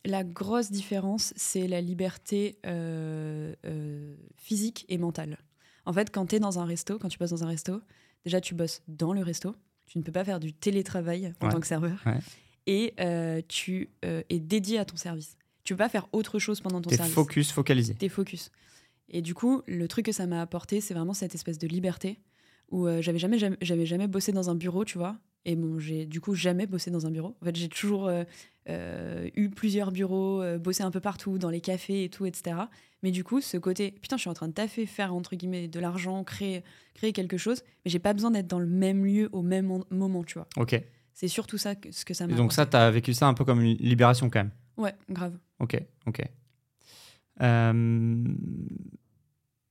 [0.03, 5.38] La grosse différence, c'est la liberté euh, euh, physique et mentale.
[5.86, 7.82] En fait, quand tu es dans un resto, quand tu bosses dans un resto,
[8.25, 9.56] déjà tu bosses dans le resto.
[9.86, 11.51] Tu ne peux pas faire du télétravail en Ouais.
[11.51, 11.99] tant que serveur.
[12.08, 12.17] Ouais.
[12.65, 15.38] Et euh, tu es dédié à ton service.
[15.67, 17.13] Tu peux pas faire autre chose pendant ton T'es service.
[17.13, 17.93] focus, focalisé.
[17.95, 18.51] T'es focus.
[19.10, 22.19] Et du coup, le truc que ça m'a apporté, c'est vraiment cette espèce de liberté
[22.71, 25.17] où euh, j'avais jamais, jamais, j'avais jamais bossé dans un bureau, tu vois.
[25.43, 27.36] Et bon, j'ai du coup jamais bossé dans un bureau.
[27.41, 28.23] En fait, j'ai toujours euh,
[28.69, 32.56] euh, eu plusieurs bureaux, bossé un peu partout, dans les cafés et tout, etc.
[33.03, 35.67] Mais du coup, ce côté, putain, je suis en train de taffer, faire entre guillemets
[35.67, 39.27] de l'argent, créer, créer quelque chose, mais j'ai pas besoin d'être dans le même lieu
[39.34, 40.47] au même en- moment, tu vois.
[40.56, 40.82] Ok.
[41.19, 42.36] C'est surtout ça que, ce que ça Et m'a.
[42.36, 44.51] donc ça, tu as vécu ça un peu comme une libération quand même.
[44.77, 45.36] Ouais, grave.
[45.60, 45.75] Ok,
[46.06, 46.21] ok.
[47.41, 48.23] Euh,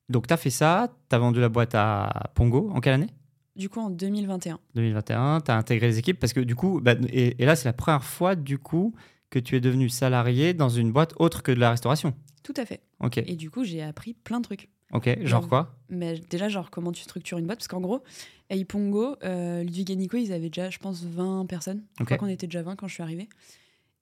[0.08, 3.10] Donc tu as fait ça, tu as vendu la boîte à Pongo en quelle année?
[3.54, 4.58] Du coup, en 2021.
[4.74, 7.68] 2021, tu as intégré les équipes parce que du coup, bah, et, et là c'est
[7.68, 8.94] la première fois du coup
[9.30, 12.12] que tu es devenu salarié dans une boîte autre que de la restauration.
[12.42, 12.80] Tout à fait.
[13.00, 14.68] Ok, Et du coup, j'ai appris plein de trucs.
[14.92, 18.02] Ok, genre quoi Mais déjà, genre, comment tu structures une boîte Parce qu'en gros,
[18.50, 21.82] à Ipongo, euh, Ludwig et Nico, ils avaient déjà, je pense, 20 personnes.
[21.98, 23.28] Je crois qu'on était déjà 20 quand je suis arrivée.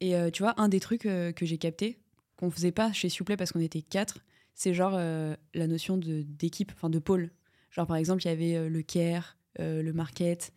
[0.01, 1.99] Et euh, tu vois, un des trucs euh, que j'ai capté,
[2.37, 4.19] qu'on faisait pas chez Supplé parce qu'on était 4,
[4.55, 7.31] c'est genre euh, la notion de d'équipe, enfin de pôle.
[7.71, 10.53] Genre par exemple, il y avait le care, le market,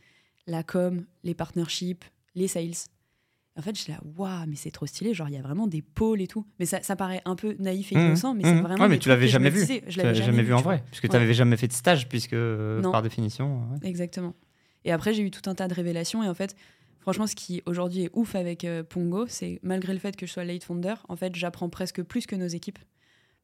[0.46, 2.76] la com, les partnerships, les sales.
[3.58, 5.14] En fait, je suis là, waouh, mais c'est trop stylé.
[5.14, 6.46] Genre, il y a vraiment des pôles et tout.
[6.60, 8.62] Mais ça, ça paraît un peu naïf et Mmh, innocent, mais c'est mmh.
[8.62, 8.84] vraiment.
[8.84, 9.62] Ouais, mais tu l'avais jamais vu.
[9.62, 9.84] disais.
[9.88, 12.82] Je l'avais jamais vu en vrai, puisque tu n'avais jamais fait de stage, puisque euh,
[12.82, 12.92] Non.
[12.92, 13.62] par définition.
[13.82, 13.90] ouais.
[13.90, 14.36] Exactement.
[14.86, 16.24] Et après, j'ai eu tout un tas de révélations.
[16.24, 16.56] Et en fait,
[17.00, 20.32] franchement, ce qui aujourd'hui est ouf avec euh, Pongo, c'est malgré le fait que je
[20.32, 22.80] sois late founder, en fait, j'apprends presque plus que nos équipes.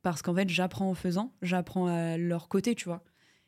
[0.04, 3.04] Parce qu'en fait, j'apprends en faisant, j'apprends à leur côté, tu vois.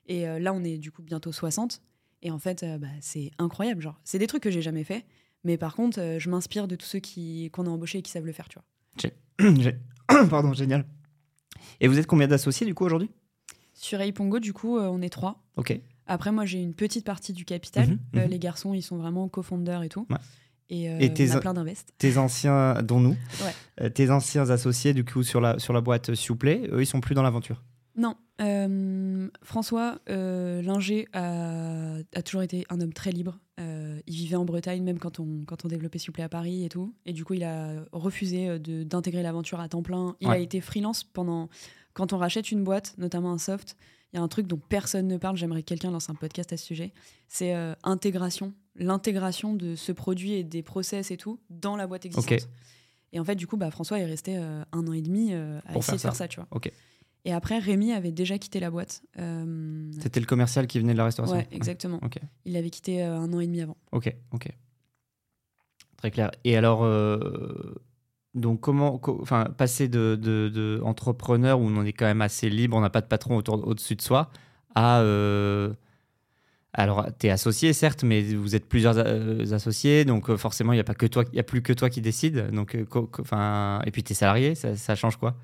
[0.07, 1.81] Et euh, là, on est du coup bientôt 60.
[2.21, 3.81] Et en fait, euh, bah, c'est incroyable.
[3.81, 5.05] Genre, c'est des trucs que j'ai jamais fait.
[5.45, 8.11] Mais par contre, euh, je m'inspire de tous ceux qui qu'on a embauchés et qui
[8.11, 9.11] savent le faire, tu vois.
[10.29, 10.85] Pardon, génial.
[11.79, 13.09] Et vous êtes combien d'associés du coup aujourd'hui?
[13.73, 15.43] Sur Pongo, du coup, euh, on est trois.
[15.57, 15.79] Ok.
[16.07, 17.89] Après, moi, j'ai une petite partie du capital.
[17.89, 18.29] Mhm, Euh, mhm.
[18.31, 20.05] les garçons, ils sont vraiment co-founders et tout.
[20.09, 20.17] Ouais.
[20.69, 21.93] Et, euh, Et tes- on a plein d'invests.
[21.97, 23.89] Tes anciens, dont nous, Ouais.
[23.91, 26.85] tes anciens associés du coup sur la, sur la boîte s'il vous plaît, eux ils
[26.87, 27.61] sont plus dans l'aventure?
[27.97, 33.39] Non, euh, François euh, Linger a, a toujours été un homme très libre.
[33.59, 36.69] Euh, il vivait en Bretagne, même quand on, quand on développait plaît à Paris et
[36.69, 36.93] tout.
[37.05, 40.15] Et du coup, il a refusé d'intégrer l'aventure à temps plein.
[40.19, 40.35] Il Ouais.
[40.35, 41.49] a été freelance pendant.
[41.93, 43.77] Quand on rachète une boîte, notamment un soft,
[44.11, 45.37] il y a un truc dont personne ne parle.
[45.37, 46.91] J'aimerais que quelqu'un lance un podcast à ce sujet.
[47.29, 47.53] C'est
[47.83, 52.49] intégration, l'intégration de ce produit et des process et tout dans la boîte existante.
[53.13, 55.77] Et en fait, du coup, bah, François est resté un an et demi à Pour
[55.77, 56.47] essayer de faire faire ça, tu vois.
[56.51, 56.69] Ok.
[57.25, 59.01] Et après, Rémi avait déjà quitté la boîte.
[59.19, 61.35] Euh, C'était le commercial qui venait de la restauration.
[61.37, 61.99] Ouais, exactement.
[62.45, 63.75] Il avait quitté euh, un an et demi avant.
[63.91, 64.47] Ok, ok.
[65.97, 66.29] Très clair.
[66.43, 67.73] Et alors, euh,
[68.35, 72.49] donc comment, co- enfin, passer de, de, de entrepreneur où on est quand même assez
[72.49, 74.29] libre, on n'a pas de patron autour, au-dessus de soi,
[74.75, 75.01] à
[76.77, 78.97] alors, tu es associé, certes, mais vous êtes plusieurs
[79.53, 81.89] associés, donc forcément, il n'y a, pas que toi- il y a plus que toi
[81.89, 82.51] qui décide.
[82.51, 82.77] Donc,
[83.17, 85.37] enfin, et puis, tu es salarié, ça, ça change quoi?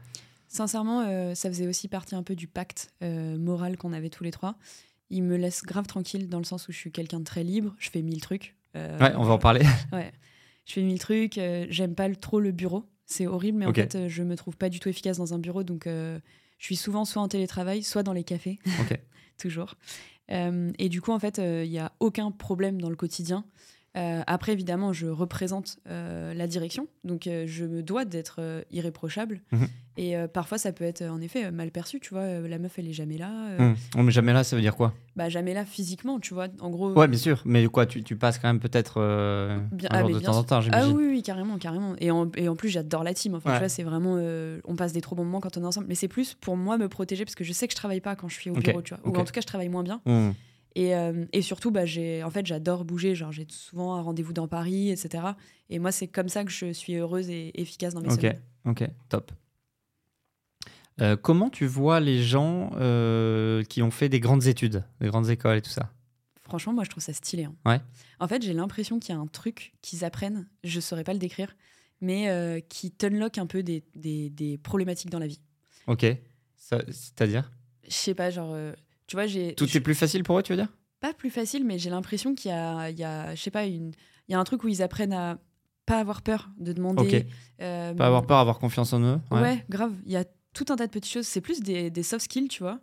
[0.51, 4.25] Sincèrement, euh, ça faisait aussi partie un peu du pacte euh, moral qu'on avait tous
[4.25, 4.55] les trois.
[5.09, 7.73] Il me laisse grave tranquille dans le sens où je suis quelqu'un de très libre,
[7.79, 8.57] je fais mille trucs.
[8.75, 9.61] Euh, Ouais, on va en parler.
[9.93, 10.11] Ouais.
[10.65, 12.83] Je fais mille trucs, j'aime pas trop le bureau.
[13.05, 15.63] C'est horrible, mais en fait, je me trouve pas du tout efficace dans un bureau,
[15.63, 16.19] donc je
[16.59, 18.59] suis souvent soit en télétravail, soit dans les cafés.
[18.81, 18.99] Ok.
[19.37, 19.75] Toujours.
[20.29, 23.45] Et du coup, en fait, il n'y a aucun problème dans le quotidien.
[23.97, 28.39] Euh, après, évidemment, je représente euh, la direction, donc euh, je me dois d'être
[28.71, 29.41] irréprochable.
[29.51, 29.67] Mhm.
[29.97, 32.39] Et parfois, ça peut être en effet mal perçu, tu vois.
[32.39, 33.29] la meuf, elle est jamais là.
[33.59, 33.75] Hum.
[33.97, 34.93] On met jamais là, ça veut dire quoi?
[35.17, 36.47] Bah, jamais là physiquement, tu vois.
[36.61, 36.93] En gros.
[36.93, 37.41] Ouais, bien sûr.
[37.45, 38.95] Mais quoi, tu, tu passes quand même peut-être
[39.73, 41.95] Bien- ah, mais de bien temps en temps, Ah oui, oui, carrément, carrément.
[41.99, 43.35] Et en, et en plus, j'adore la team.
[43.35, 43.55] Enfin, Ouais.
[43.57, 44.15] tu vois, c'est vraiment.
[44.65, 45.87] on passe des trop bons moments quand on est ensemble.
[45.89, 48.15] Mais c'est plus pour moi me protéger parce que je sais que je travaille pas
[48.15, 49.03] quand je suis au bureau, tu vois.
[49.05, 50.01] Ou en tout cas, je travaille moins bien.
[50.05, 50.33] Hum.
[50.75, 53.13] Et, euh, et surtout, bah, j'ai, en fait, j'adore bouger.
[53.15, 55.23] Genre, j'ai souvent un rendez-vous dans Paris, etc.
[55.69, 58.19] Et moi, c'est comme ça que je suis heureuse et efficace dans mes Ok.
[58.21, 58.41] semaines.
[58.65, 59.31] Ok, top.
[61.01, 65.29] Euh, comment tu vois les gens euh, qui ont fait des grandes études, des grandes
[65.29, 65.91] écoles et tout ça?
[66.43, 67.45] Franchement, moi, je trouve ça stylé.
[67.45, 67.55] hein.
[67.65, 67.79] Ouais.
[68.19, 71.19] En fait, j'ai l'impression qu'il y a un truc qu'ils apprennent, je saurais pas le
[71.19, 71.55] décrire,
[72.01, 75.41] mais euh, qui t'unlock un peu des, des, des problématiques dans la vie.
[75.87, 76.05] Ok.
[76.55, 77.51] C'est-à-dire?
[77.87, 78.53] Je sais pas, genre,
[79.11, 79.53] tu vois, j'ai.
[79.55, 80.69] Tout je- est plus facile pour eux, tu veux dire?
[81.01, 83.65] Pas plus facile, mais j'ai l'impression qu'il y a, il y a, je sais pas,
[83.65, 83.91] une,
[84.27, 85.37] il y a un truc où ils apprennent à
[85.85, 87.27] pas avoir peur de demander.
[87.61, 89.19] Euh, Pas avoir peur, avoir confiance en eux.
[89.31, 89.65] Ouais.
[89.69, 89.93] grave.
[90.05, 91.27] Il y a tout un tas de petites choses.
[91.27, 92.79] C'est plus des, des soft skills, tu vois.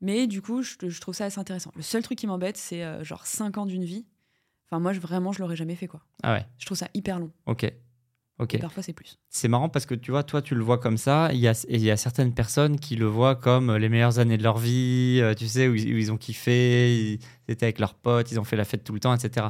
[0.00, 1.72] Mais du coup, je, je trouve ça assez intéressant.
[1.74, 4.06] Le seul truc qui m'embête, c'est euh, genre 5 ans d'une vie.
[4.66, 6.02] Enfin, moi, je, vraiment, je l'aurais jamais fait, quoi.
[6.22, 7.30] Ah ouais, Je trouve ça hyper long.
[7.46, 7.72] ok.
[8.38, 8.54] Ok.
[8.54, 9.18] Et parfois, c'est plus.
[9.30, 11.30] C'est marrant parce que tu vois, toi, tu le vois comme ça.
[11.32, 14.18] Il y a, et il y a certaines personnes qui le voient comme les meilleures
[14.18, 17.18] années de leur vie, euh, tu sais, où, ils où ils ont kiffé, ils
[17.48, 19.46] étaient avec leurs potes, ils ont fait la fête tout le temps, etc.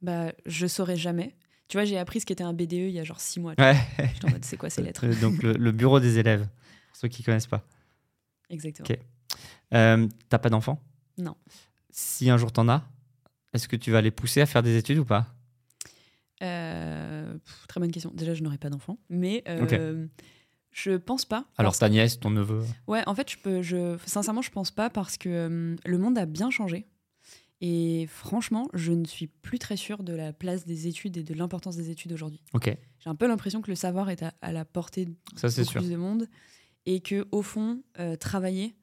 [0.00, 1.36] Bah, je saurais jamais.
[1.68, 3.54] Tu vois, j'ai appris ce qu'était un BDE il y a genre 6 mois.
[3.58, 3.76] Ouais.
[3.98, 5.06] J'étais en mode, c'est quoi ces lettres?
[5.06, 6.48] Euh, Donc, le, le bureau des élèves,
[6.88, 7.62] pour ceux qui connaissent pas.
[8.50, 8.86] Exactement.
[8.90, 8.98] Ok.
[9.74, 10.82] Euh, T'as pas d'enfant?
[11.18, 11.34] Non.
[11.90, 12.84] Si un jour t'en as,
[13.52, 15.18] est-ce que tu vas les pousser à faire des études ou pas?
[15.18, 15.41] Euh,
[16.46, 18.10] pff, très bonne question.
[18.14, 18.98] Déjà, je n'aurai pas d'enfant.
[19.08, 20.06] Mais euh,
[20.70, 21.46] je pense pas.
[21.58, 24.90] Alors ta nièce, ton neveu Ouais, en fait, je peux, je, sincèrement, je pense pas
[24.90, 26.86] parce que euh, le monde a bien changé.
[27.64, 31.32] Et franchement, je ne suis plus très sûre de la place des études et de
[31.34, 32.42] l'importance des études aujourd'hui.
[32.54, 35.48] Ok, J'ai un peu l'impression que le savoir est à, à la portée de ça
[35.48, 35.80] sûr.
[35.80, 36.26] plus de monde
[36.86, 38.74] et que au fond, euh, travailler,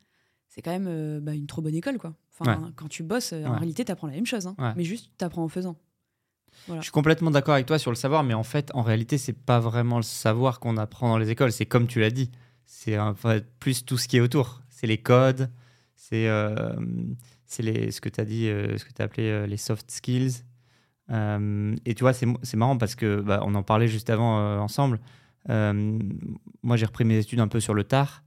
[0.48, 2.16] c'est quand même euh, bah, une trop bonne école, quoi.
[2.40, 4.56] Enfin, quand tu bosses, euh, en réalité, tu apprends la même chose, hein.
[4.58, 4.72] Ouais.
[4.78, 5.76] mais juste tu apprends en faisant.
[6.68, 9.34] Je suis complètement d'accord avec toi sur le savoir, mais en fait, en réalité, c'est
[9.34, 11.52] pas vraiment le savoir qu'on apprend dans les écoles.
[11.52, 12.30] C'est comme tu l'as dit,
[12.66, 14.62] c'est en fait plus tout ce qui est autour.
[14.70, 15.50] C'est les codes,
[15.96, 16.76] c'est euh,
[17.58, 20.44] les ce que tu as dit, euh, ce que tu appelé euh, les soft skills.
[21.12, 25.00] Euh, et tu vois, c'est marrant parce que bah, on en parlait juste avant ensemble.
[25.48, 28.24] Moi, j'ai repris mes études un peu sur le tard.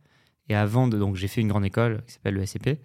[0.48, 0.98] Et avant de.
[0.98, 2.80] Donc, j'ai fait une grande école qui s'appelle le SCP.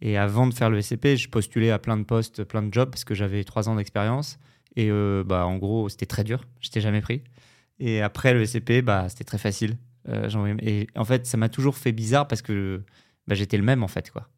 [0.00, 2.90] Et avant de faire le SCP, je postulais à plein de postes, plein de jobs,
[2.90, 4.38] parce que j'avais trois ans d'expérience.
[4.76, 6.44] Et euh, bah, en gros, c'était très dur.
[6.60, 7.22] J'étais jamais pris.
[7.78, 9.76] Et après le SCP, bah, c'était très facile.
[10.08, 12.82] Euh, et en fait, ça m'a toujours fait bizarre parce que
[13.26, 14.10] bah, j'étais le même, en fait.
[14.10, 14.28] Quoi.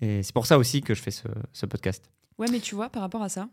[0.00, 2.10] Et c'est pour ça aussi que je fais ce, ce podcast.
[2.38, 3.48] Ouais, mais tu vois, par rapport à ça,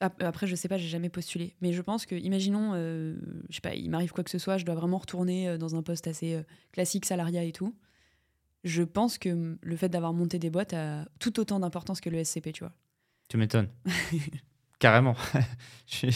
[0.00, 1.54] après, je sais pas, j'ai jamais postulé.
[1.60, 3.16] Mais je pense que, imaginons, euh,
[3.50, 5.76] je sais pas, il m'arrive quoi que ce soit, je dois vraiment retourner euh, dans
[5.76, 7.74] un poste assez euh, classique, salariat et tout.
[8.64, 12.22] Je pense que le fait d'avoir monté des boîtes a tout autant d'importance que le
[12.22, 12.72] SCP, tu vois.
[13.28, 13.68] Tu m'étonnes.
[14.80, 15.14] Carrément.
[15.86, 16.10] je,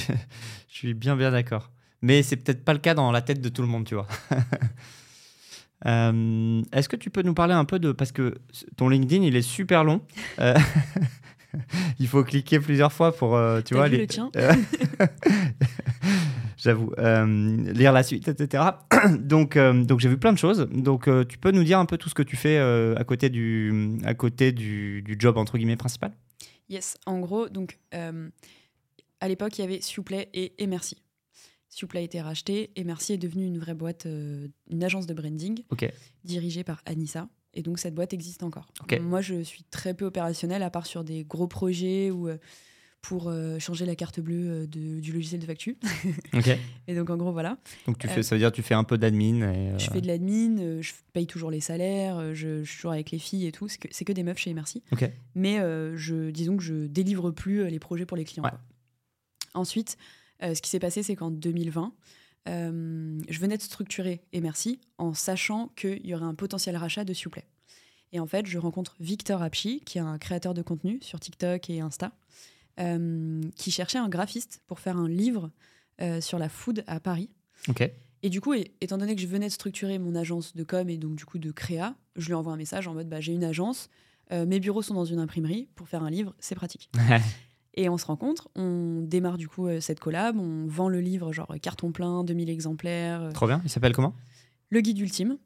[0.69, 1.71] suis, bien, bien d'accord.
[2.03, 4.09] Mais c'est peut-être pas le cas dans la tête de tout le monde, tu vois.
[5.87, 7.93] Est-ce que tu peux nous parler un peu de.
[7.93, 8.35] Parce que
[8.77, 10.01] ton LinkedIn, il est super long.
[11.99, 13.99] il faut cliquer plusieurs fois pour, euh, tu vois, les...
[13.99, 14.31] le tien
[16.57, 18.65] J'avoue, euh, lire la suite, etc.
[19.19, 20.67] donc, euh, donc j'ai vu plein de choses.
[20.73, 23.99] Donc, tu peux nous dire un peu tout ce que tu fais à côté du,
[24.05, 26.13] à côté du, du, job entre guillemets principal?
[26.69, 30.97] Yes, en gros, donc à l'époque il y avait S'il et, et Merci.
[31.95, 35.65] A été racheté et Merci est devenu une vraie boîte, une agence de branding
[36.23, 37.29] dirigée par Anissa.
[37.55, 38.69] Et donc cette boîte existe encore.
[39.01, 42.39] Moi, je suis très peu opérationnelle, à part sur des gros projets ou euh,
[43.05, 45.75] pour euh, changer la carte bleue euh, du logiciel de facture.
[46.89, 47.59] et donc en gros, voilà.
[47.87, 50.07] Donc tu fais, ça veut dire que tu fais un peu d'admin Je fais de
[50.07, 53.69] l'admin, je paye toujours les salaires, je, suis toujours avec les filles et tout.
[53.69, 54.83] C'est que, que, des meufs chez Merci.
[55.35, 58.45] Mais je, disons que je délivre plus les projets pour les clients.
[59.53, 59.97] Ensuite,
[60.41, 61.93] ce qui s'est passé, c'est qu'en 2020,
[62.49, 67.05] euh, je venais de structurer et merci en sachant qu'il y aurait un potentiel rachat
[67.05, 67.31] de s'il
[68.13, 71.71] Et en fait, je rencontre Victor Apchi, qui est un créateur de contenu sur TikTok
[71.71, 72.11] et Insta, euh,
[72.77, 75.51] qui cherchait un graphiste pour faire un livre
[76.01, 77.31] euh, sur la food à Paris.
[78.23, 80.97] Et du coup, étant donné que je venais de structurer mon agence de com et
[80.97, 83.45] donc du coup de créa, je lui envoie un message en mode bah, j'ai une
[83.45, 83.91] agence,
[84.31, 86.91] mes bureaux sont dans une imprimerie, pour faire un livre, c'est pratique.
[87.77, 91.33] Et on se rencontre, on démarre du coup euh, cette collab, on vend le livre
[91.33, 93.23] genre carton plein, 2000 exemplaires.
[93.23, 93.33] Euh.
[93.33, 94.15] Trop bien, il s'appelle comment?
[94.71, 95.39] Le guide ultime,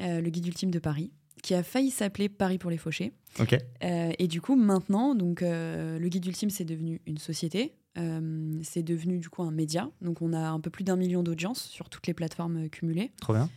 [0.00, 1.10] euh, le guide ultime de Paris,
[1.42, 3.12] qui a failli s'appeler Paris pour les fauchés.
[3.40, 3.56] Ok.
[3.82, 9.28] et du coup maintenant, donc le guide ultime c'est devenu une société, c'est devenu du
[9.28, 12.14] coup un média, donc on a un peu plus d'un million d'audience sur toutes les
[12.14, 13.12] plateformes cumulées.
[13.20, 13.48] Trop bien.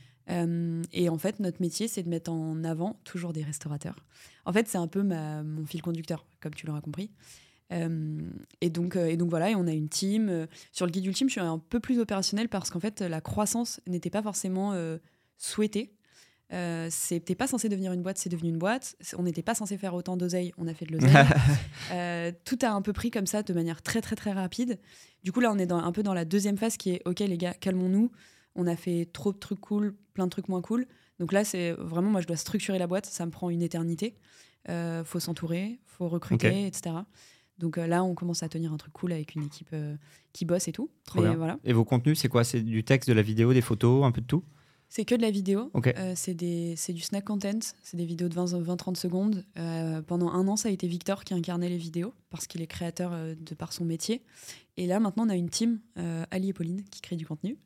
[0.92, 3.96] et en fait, notre métier, c'est de mettre en avant toujours des restaurateurs.
[4.46, 7.12] En fait, c'est un peu ma, mon fil conducteur, comme tu l'auras compris.
[7.72, 8.20] Euh,
[8.60, 10.30] et, donc, euh, et donc voilà, et on a une team.
[10.30, 13.22] Euh, sur le guide ultime, je suis un peu plus opérationnelle parce qu'en fait, la
[13.22, 14.76] croissance n'était pas forcément
[15.38, 15.94] souhaitée.
[16.54, 18.96] Euh, c'était pas censé devenir une boîte, c'est devenu une boîte.
[19.18, 22.34] On n'était pas censé faire autant d'oseille, on a fait de l'oseille.
[22.46, 24.80] tout a un peu pris comme ça de manière très très très rapide.
[25.24, 27.20] Du coup là, on est dans, un peu dans la deuxième phase qui est ok
[27.20, 28.12] les gars, calmons-nous.
[28.56, 30.88] On a fait trop de trucs cool, plein de trucs moins cool.
[31.20, 34.16] Donc là, c'est vraiment moi je dois structurer la boîte, ça me prend une éternité.
[35.06, 36.92] faut s'entourer, faut recruter, etc.
[37.62, 39.96] Donc euh, là, on commence à tenir un truc cool avec une équipe euh,
[40.34, 40.90] qui bosse et tout.
[41.14, 41.60] Voilà.
[41.64, 42.44] Et vos contenus, c'est quoi?
[42.44, 44.44] C'est du texte, de la vidéo, des photos, un peu de tout?
[44.92, 45.72] C'est que de la vidéo.
[45.76, 47.60] Euh, c'est du snack content.
[47.82, 49.46] C'est des vidéos de 20-30 secondes.
[50.08, 53.12] pendant un an, ça a été Victor qui incarnait les vidéos parce qu'il est créateur
[53.12, 54.22] de par son métier.
[54.78, 55.80] Et là, maintenant, on a une team,
[56.30, 57.58] Ali et Pauline, qui crée du contenu.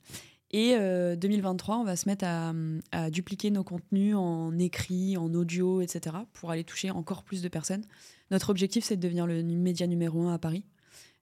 [0.52, 2.54] Et 2023, on va se mettre à,
[2.92, 6.16] à, dupliquer nos contenus en écrit, en audio, etc.
[6.34, 7.84] pour aller toucher encore plus de personnes.
[8.32, 10.64] Notre objectif, c'est de devenir le média numéro un à Paris.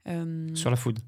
[0.07, 0.99] Euh, sur la food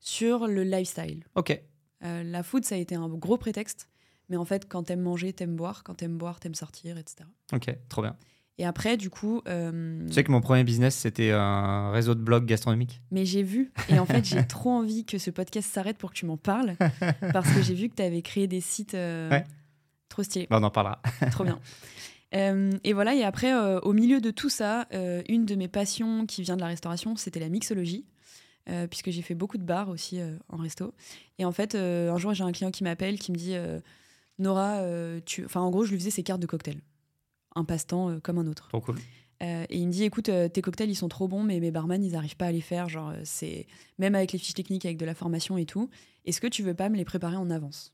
[0.00, 1.24] Sur le lifestyle.
[1.34, 1.60] Ok.
[2.04, 3.88] Euh, la food, ça a été un gros prétexte.
[4.28, 5.82] Mais en fait, quand t'aimes manger, t'aimes boire.
[5.84, 7.28] Quand t'aimes boire, t'aimes sortir, etc.
[7.52, 8.16] Ok, trop bien.
[8.58, 9.40] Et après, du coup.
[9.46, 13.42] Euh, tu sais que mon premier business, c'était un réseau de blogs gastronomiques Mais j'ai
[13.42, 13.72] vu.
[13.88, 16.74] Et en fait, j'ai trop envie que ce podcast s'arrête pour que tu m'en parles.
[17.32, 18.94] parce que j'ai vu que tu avais créé des sites.
[18.94, 19.44] Ouais.
[20.08, 20.46] Trop stylés.
[20.50, 21.00] Bah, on en parlera.
[21.30, 21.60] trop bien.
[22.34, 25.68] Euh, et voilà, et après, euh, au milieu de tout ça, euh, une de mes
[25.68, 28.06] passions qui vient de la restauration, c'était la mixologie,
[28.90, 30.92] puisque j'ai fait beaucoup de bars aussi en resto.
[31.38, 33.54] Et en fait, un jour, j'ai un client qui m'appelle, qui me dit
[34.38, 34.82] Nora,
[35.24, 35.44] tu...
[35.44, 36.80] enfin, en gros, je lui faisais ses cartes de cocktail.
[37.54, 38.68] Un passe-temps comme un autre.
[38.68, 38.98] Trop cool.
[39.40, 42.12] et il me dit écoute, tes cocktails, ils sont trop bons, mais mes barman, ils
[42.12, 42.88] n'arrivent pas à les faire.
[42.88, 43.66] Genre, c'est
[43.98, 45.90] même avec les fiches techniques, avec de la formation et tout.
[46.24, 47.92] Est-ce que tu veux pas me les préparer en avance?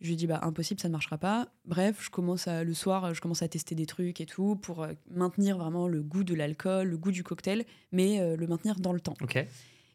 [0.00, 1.48] Je lui dis bah impossible, ça ne marchera pas.
[1.64, 4.82] Bref, je commence à, le soir, je commence à tester des trucs et tout pour
[4.82, 8.80] euh, maintenir vraiment le goût de l'alcool, le goût du cocktail, mais euh, le maintenir
[8.80, 9.14] dans le temps.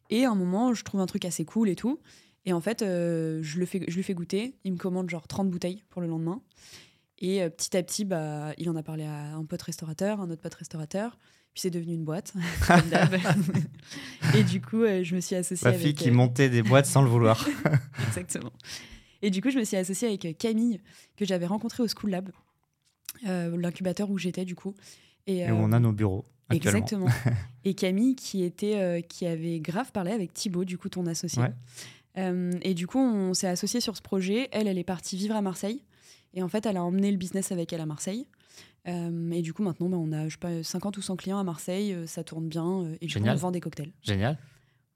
[0.08, 2.00] Et à un moment, je trouve un truc assez cool et tout.
[2.46, 4.54] Et en fait, euh, je, le fais, je lui fais goûter.
[4.64, 6.40] Il me commande genre 30 bouteilles pour le lendemain.
[7.18, 10.40] Et petit à petit, bah, il en a parlé à un pote restaurateur, un autre
[10.40, 11.18] pote restaurateur.
[11.52, 12.32] Puis c'est devenu une boîte,
[14.36, 17.08] et du coup, je me suis associée Ma fille qui montait des boîtes sans le
[17.08, 17.44] vouloir.
[18.06, 18.52] Exactement.
[19.20, 20.80] Et du coup, je me suis associée avec Camille,
[21.16, 22.30] que j'avais rencontrée au School Lab.
[23.26, 24.74] euh, l'incubateur où j'étais du coup.
[25.26, 26.24] Et, Et où euh, on a nos bureaux.
[26.50, 27.06] Exactement.
[27.64, 31.42] et Camille qui était euh, qui avait grave parlé avec Thibaut, du coup ton associé.
[31.42, 31.52] Ouais.
[32.18, 34.48] Euh, et du coup, on s'est associé sur ce projet.
[34.52, 35.82] Elle, elle est partie vivre à Marseille.
[36.34, 38.26] Et en fait, elle a emmené le business avec elle à Marseille.
[38.88, 41.38] Euh, et du coup, maintenant, bah, on a je sais pas, 50 ou 100 clients
[41.38, 41.92] à Marseille.
[41.92, 42.82] euh, ça tourne bien.
[42.84, 43.34] euh, et du Génial.
[43.34, 43.92] coup, on vend des cocktails.
[44.02, 44.38] Génial.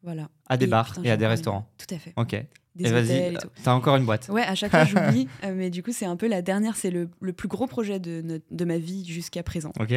[0.03, 0.29] Voilà.
[0.49, 1.67] À des Et bars putain, et à des restaurants.
[1.79, 2.13] Tout à fait.
[2.17, 2.31] Ok.
[2.75, 4.29] Des et vas-y, t'as encore une boîte.
[4.31, 5.29] Ouais, à chaque fois, j'oublie.
[5.55, 6.77] mais du coup, c'est un peu la dernière.
[6.77, 9.73] C'est le, le plus gros projet de, de ma vie jusqu'à présent.
[9.79, 9.93] Ok.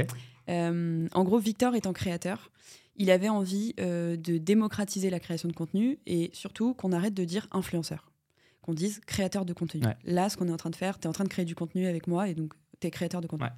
[0.47, 2.51] En gros, Victor étant créateur,
[2.97, 7.23] il avait envie euh, de démocratiser la création de contenu et surtout qu'on arrête de
[7.23, 8.11] dire influenceur,
[8.61, 9.85] qu'on dise créateur de contenu.
[9.85, 9.95] Ouais.
[10.03, 11.55] Là, ce qu'on est en train de faire, tu es en train de créer du
[11.55, 13.45] contenu avec moi et donc tu es créateur de contenu.
[13.47, 13.53] Ouais.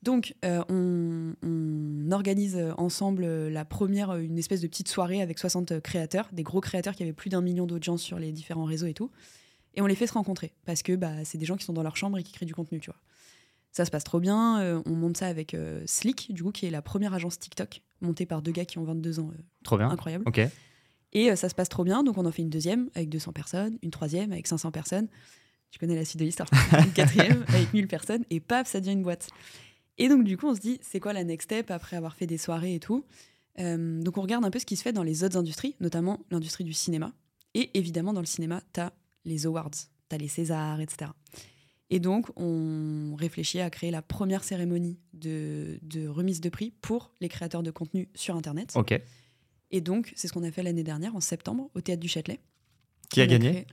[0.00, 5.40] Donc, euh, on, on organise euh, ensemble la première, une espèce de petite soirée avec
[5.40, 8.86] 60 créateurs, des gros créateurs qui avaient plus d'un million d'audience sur les différents réseaux
[8.86, 9.10] et tout.
[9.74, 11.82] Et on les fait se rencontrer parce que bah, c'est des gens qui sont dans
[11.82, 13.00] leur chambre et qui créent du contenu, tu vois.
[13.72, 14.60] Ça se passe trop bien.
[14.60, 17.82] euh, on monte ça avec euh, Slick, du coup, qui est la première agence TikTok,
[18.00, 19.88] montée par deux gars qui ont 22 ans, euh, Trop bien.
[19.90, 20.24] incroyable.
[20.26, 20.40] Ok.
[21.12, 23.32] Et euh, ça se passe trop bien, donc on en fait une deuxième avec 200
[23.32, 25.08] personnes, une troisième avec 500 personnes.
[25.70, 26.48] Tu connais la suite de l'histoire.
[26.84, 29.28] une quatrième avec 1000 personnes, et paf, ça devient une boîte.
[29.98, 32.26] Et donc, du coup, on se dit, c'est quoi la next step après avoir fait
[32.26, 33.04] des soirées et tout?
[33.58, 36.20] Euh, Donc, on regarde un peu ce qui se fait dans les autres industries, notamment
[36.30, 37.12] l'industrie du cinéma.
[37.54, 38.92] Et évidemment, dans le cinéma, tu as
[39.24, 41.10] les awards, tu as les Césars, etc.
[41.90, 47.10] Et donc, on réfléchit à créer la première cérémonie de, de remise de prix pour
[47.20, 48.72] les créateurs de contenu sur Internet.
[48.76, 49.00] Ok.
[49.70, 52.40] Et donc, c'est ce qu'on a fait l'année dernière, en septembre, au Théâtre du Châtelet.
[53.10, 53.66] Qui a gagné créé-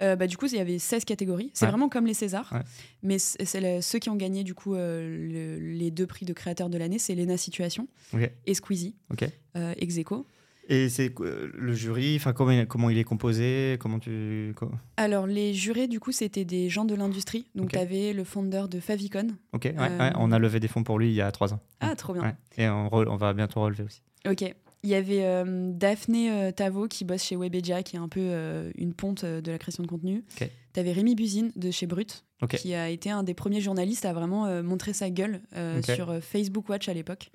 [0.00, 1.50] Euh, bah, Du coup, il y avait 16 catégories.
[1.54, 1.70] C'est Ouais.
[1.72, 2.50] vraiment comme les Césars.
[2.52, 2.62] Ouais.
[3.02, 6.24] Mais c- c'est le- ceux qui ont gagné du coup euh, le- les deux prix
[6.24, 8.30] de créateur de l'année, c'est Lena Situation Ok.
[8.46, 9.24] et Squeezie, Ok.
[9.56, 10.24] euh, ex aequo.
[10.70, 14.54] Et c'est le jury, enfin comment, il- comment il est composé, comment tu.
[14.98, 17.46] Alors, les jurés, du coup, c'était des gens de l'industrie.
[17.54, 17.72] Donc, Ok.
[17.72, 19.28] tu avais le fondeur de Favicon.
[19.54, 19.64] Ok.
[19.64, 21.60] Ouais, Euh, ouais, on a levé des fonds pour lui il y a trois ans.
[21.80, 22.22] Ah, trop bien.
[22.22, 22.34] Ouais.
[22.58, 24.02] Et on, va bientôt relever aussi.
[24.28, 24.44] Ok.
[24.84, 28.20] Il y avait euh, Daphné euh, Tavo qui bosse chez Webedia, qui est un peu
[28.22, 30.22] euh, une ponte de la création de contenu.
[30.40, 30.50] Ok.
[30.74, 34.12] Tu avais Rémi Buzine de chez Brut, qui a été un des premiers journalistes à
[34.12, 35.40] vraiment montrer sa gueule
[35.82, 37.30] sur Facebook Watch à l'époque.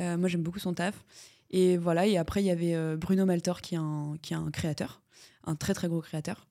[0.00, 1.04] Moi, j'aime beaucoup son taf.
[1.52, 4.36] Et voilà, et après, il y avait euh, Bruno Maltor, qui est, un, qui est
[4.36, 5.02] un créateur,
[5.44, 6.46] un très très gros créateur.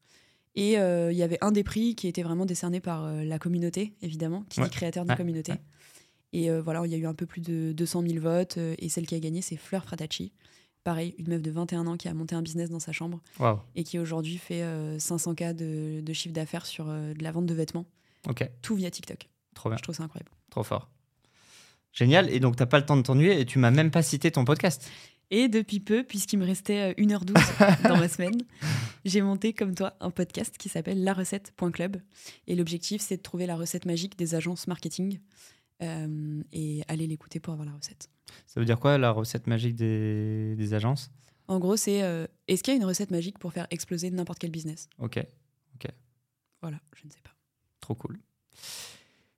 [0.55, 3.39] Et euh, il y avait un des prix qui était vraiment décerné par euh, la
[3.39, 4.67] communauté, évidemment, qui Ouais.
[4.67, 5.53] dit créateur de communauté.
[5.53, 5.61] Ouais.
[6.33, 8.57] Et euh, voilà, il y a eu un peu plus de 200 000 votes.
[8.57, 10.33] euh, et celle qui a gagné, c'est Fleur Fratacci.
[10.83, 13.21] Pareil, une meuf de 21 ans qui a monté un business dans sa chambre
[13.75, 17.53] et qui aujourd'hui fait euh, 500K de, de chiffre d'affaires sur de la vente de
[17.53, 17.85] vêtements,
[18.63, 19.29] tout via TikTok.
[19.53, 19.77] Trop bien.
[19.77, 20.31] Je trouve ça incroyable.
[20.49, 20.89] Trop fort.
[21.93, 22.29] Génial.
[22.29, 24.45] Et donc t'as pas le temps de t'ennuyer et tu m'as même pas cité ton
[24.45, 24.89] podcast.
[25.29, 28.41] Et depuis peu, puisqu'il me restait euh, 1h12 dans ma semaine,
[29.05, 32.01] j'ai monté comme toi un podcast qui s'appelle La Recette.club.
[32.47, 35.19] Et l'objectif, c'est de trouver la recette magique des agences marketing
[35.83, 38.09] euh, et aller l'écouter pour avoir la recette.
[38.45, 41.11] Ça veut dire quoi la recette magique des, des agences?
[41.47, 44.39] En gros, c'est euh, est-ce qu'il y a une recette magique pour faire exploser n'importe
[44.39, 44.89] quel business?
[44.99, 45.23] Ok.
[46.61, 47.31] Voilà, je ne sais pas.
[47.79, 48.19] Trop cool.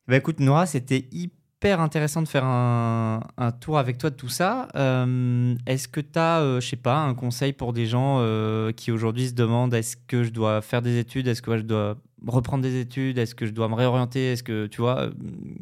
[0.09, 3.21] Bah écoute, Nora, c'était hyper intéressant de faire un,
[3.59, 4.67] tour avec toi de tout ça.
[4.75, 8.91] Euh, est-ce que tu as, je sais pas, un conseil pour des gens euh, qui
[8.91, 11.97] aujourd'hui se demandent est-ce que je dois faire des études Est-ce que je dois
[12.27, 15.11] reprendre des études Est-ce que je dois me réorienter Est-ce que, tu vois, euh,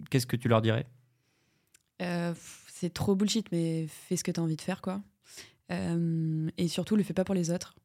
[0.10, 0.86] qu'est-ce que tu leur dirais?
[2.02, 2.34] Euh,
[2.68, 5.02] c'est trop bullshit, mais fais ce que tu as envie de faire, quoi.
[5.72, 7.76] Euh, et surtout, le fais pas pour les autres.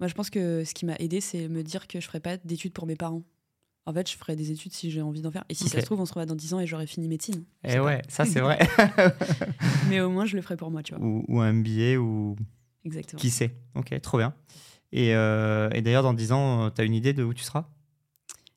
[0.00, 2.36] Moi, je pense que ce qui m'a aidé, c'est me dire que je ferai pas
[2.36, 3.22] d'études pour mes parents.
[3.86, 5.44] En fait, je ferai des études si j'ai envie d'en faire.
[5.50, 7.44] Et si ça se trouve, on se revoit dans 10 ans et j'aurai fini médecine.
[7.64, 7.84] Je Eh pas.
[7.84, 8.58] ouais, ça c'est vrai.
[9.90, 11.04] Mais au moins, je le ferai pour moi, tu vois.
[11.04, 12.36] ou, ou un MBA ou
[12.84, 13.20] Exactement.
[13.20, 13.54] qui sait.
[13.74, 14.34] Ok, trop bien.
[14.92, 17.66] Et, euh, et d'ailleurs, dans 10 ans, tu as une idée de où tu seras?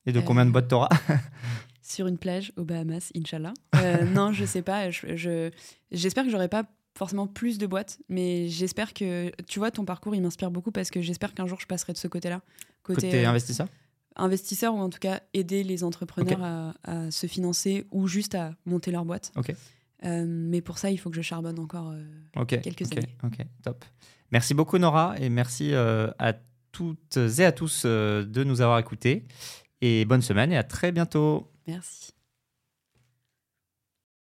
[0.05, 0.89] Et de combien de Euh, boîtes tu auras
[1.81, 3.53] Sur une plage aux Bahamas, Inch'Allah.
[3.75, 4.89] Euh, non, je sais pas.
[4.91, 5.51] Je, je-
[5.91, 6.63] j'espère que j'aurai pas
[6.97, 10.89] forcément plus de boîtes, mais j'espère que, tu vois, ton parcours, il m'inspire beaucoup parce
[10.89, 12.41] que j'espère qu'un jour, je passerai de ce côté-là.
[12.83, 13.67] Côté, Côté euh, investisseur?
[14.17, 18.53] Investisseur ou en tout cas aider les entrepreneurs à, à se financer ou juste à
[18.65, 19.31] monter leur boîte.
[20.05, 21.91] Euh, mais pour ça, il faut que je charbonne encore.
[21.91, 22.03] euh,
[22.45, 23.15] quelques années.
[23.23, 23.83] Ok, top.
[24.31, 26.33] Merci beaucoup Nora et merci euh, à
[26.71, 29.25] toutes et à tous de nous avoir écoutés.
[29.81, 31.51] Et bonne semaine et à très bientôt.
[31.67, 32.16] Merci.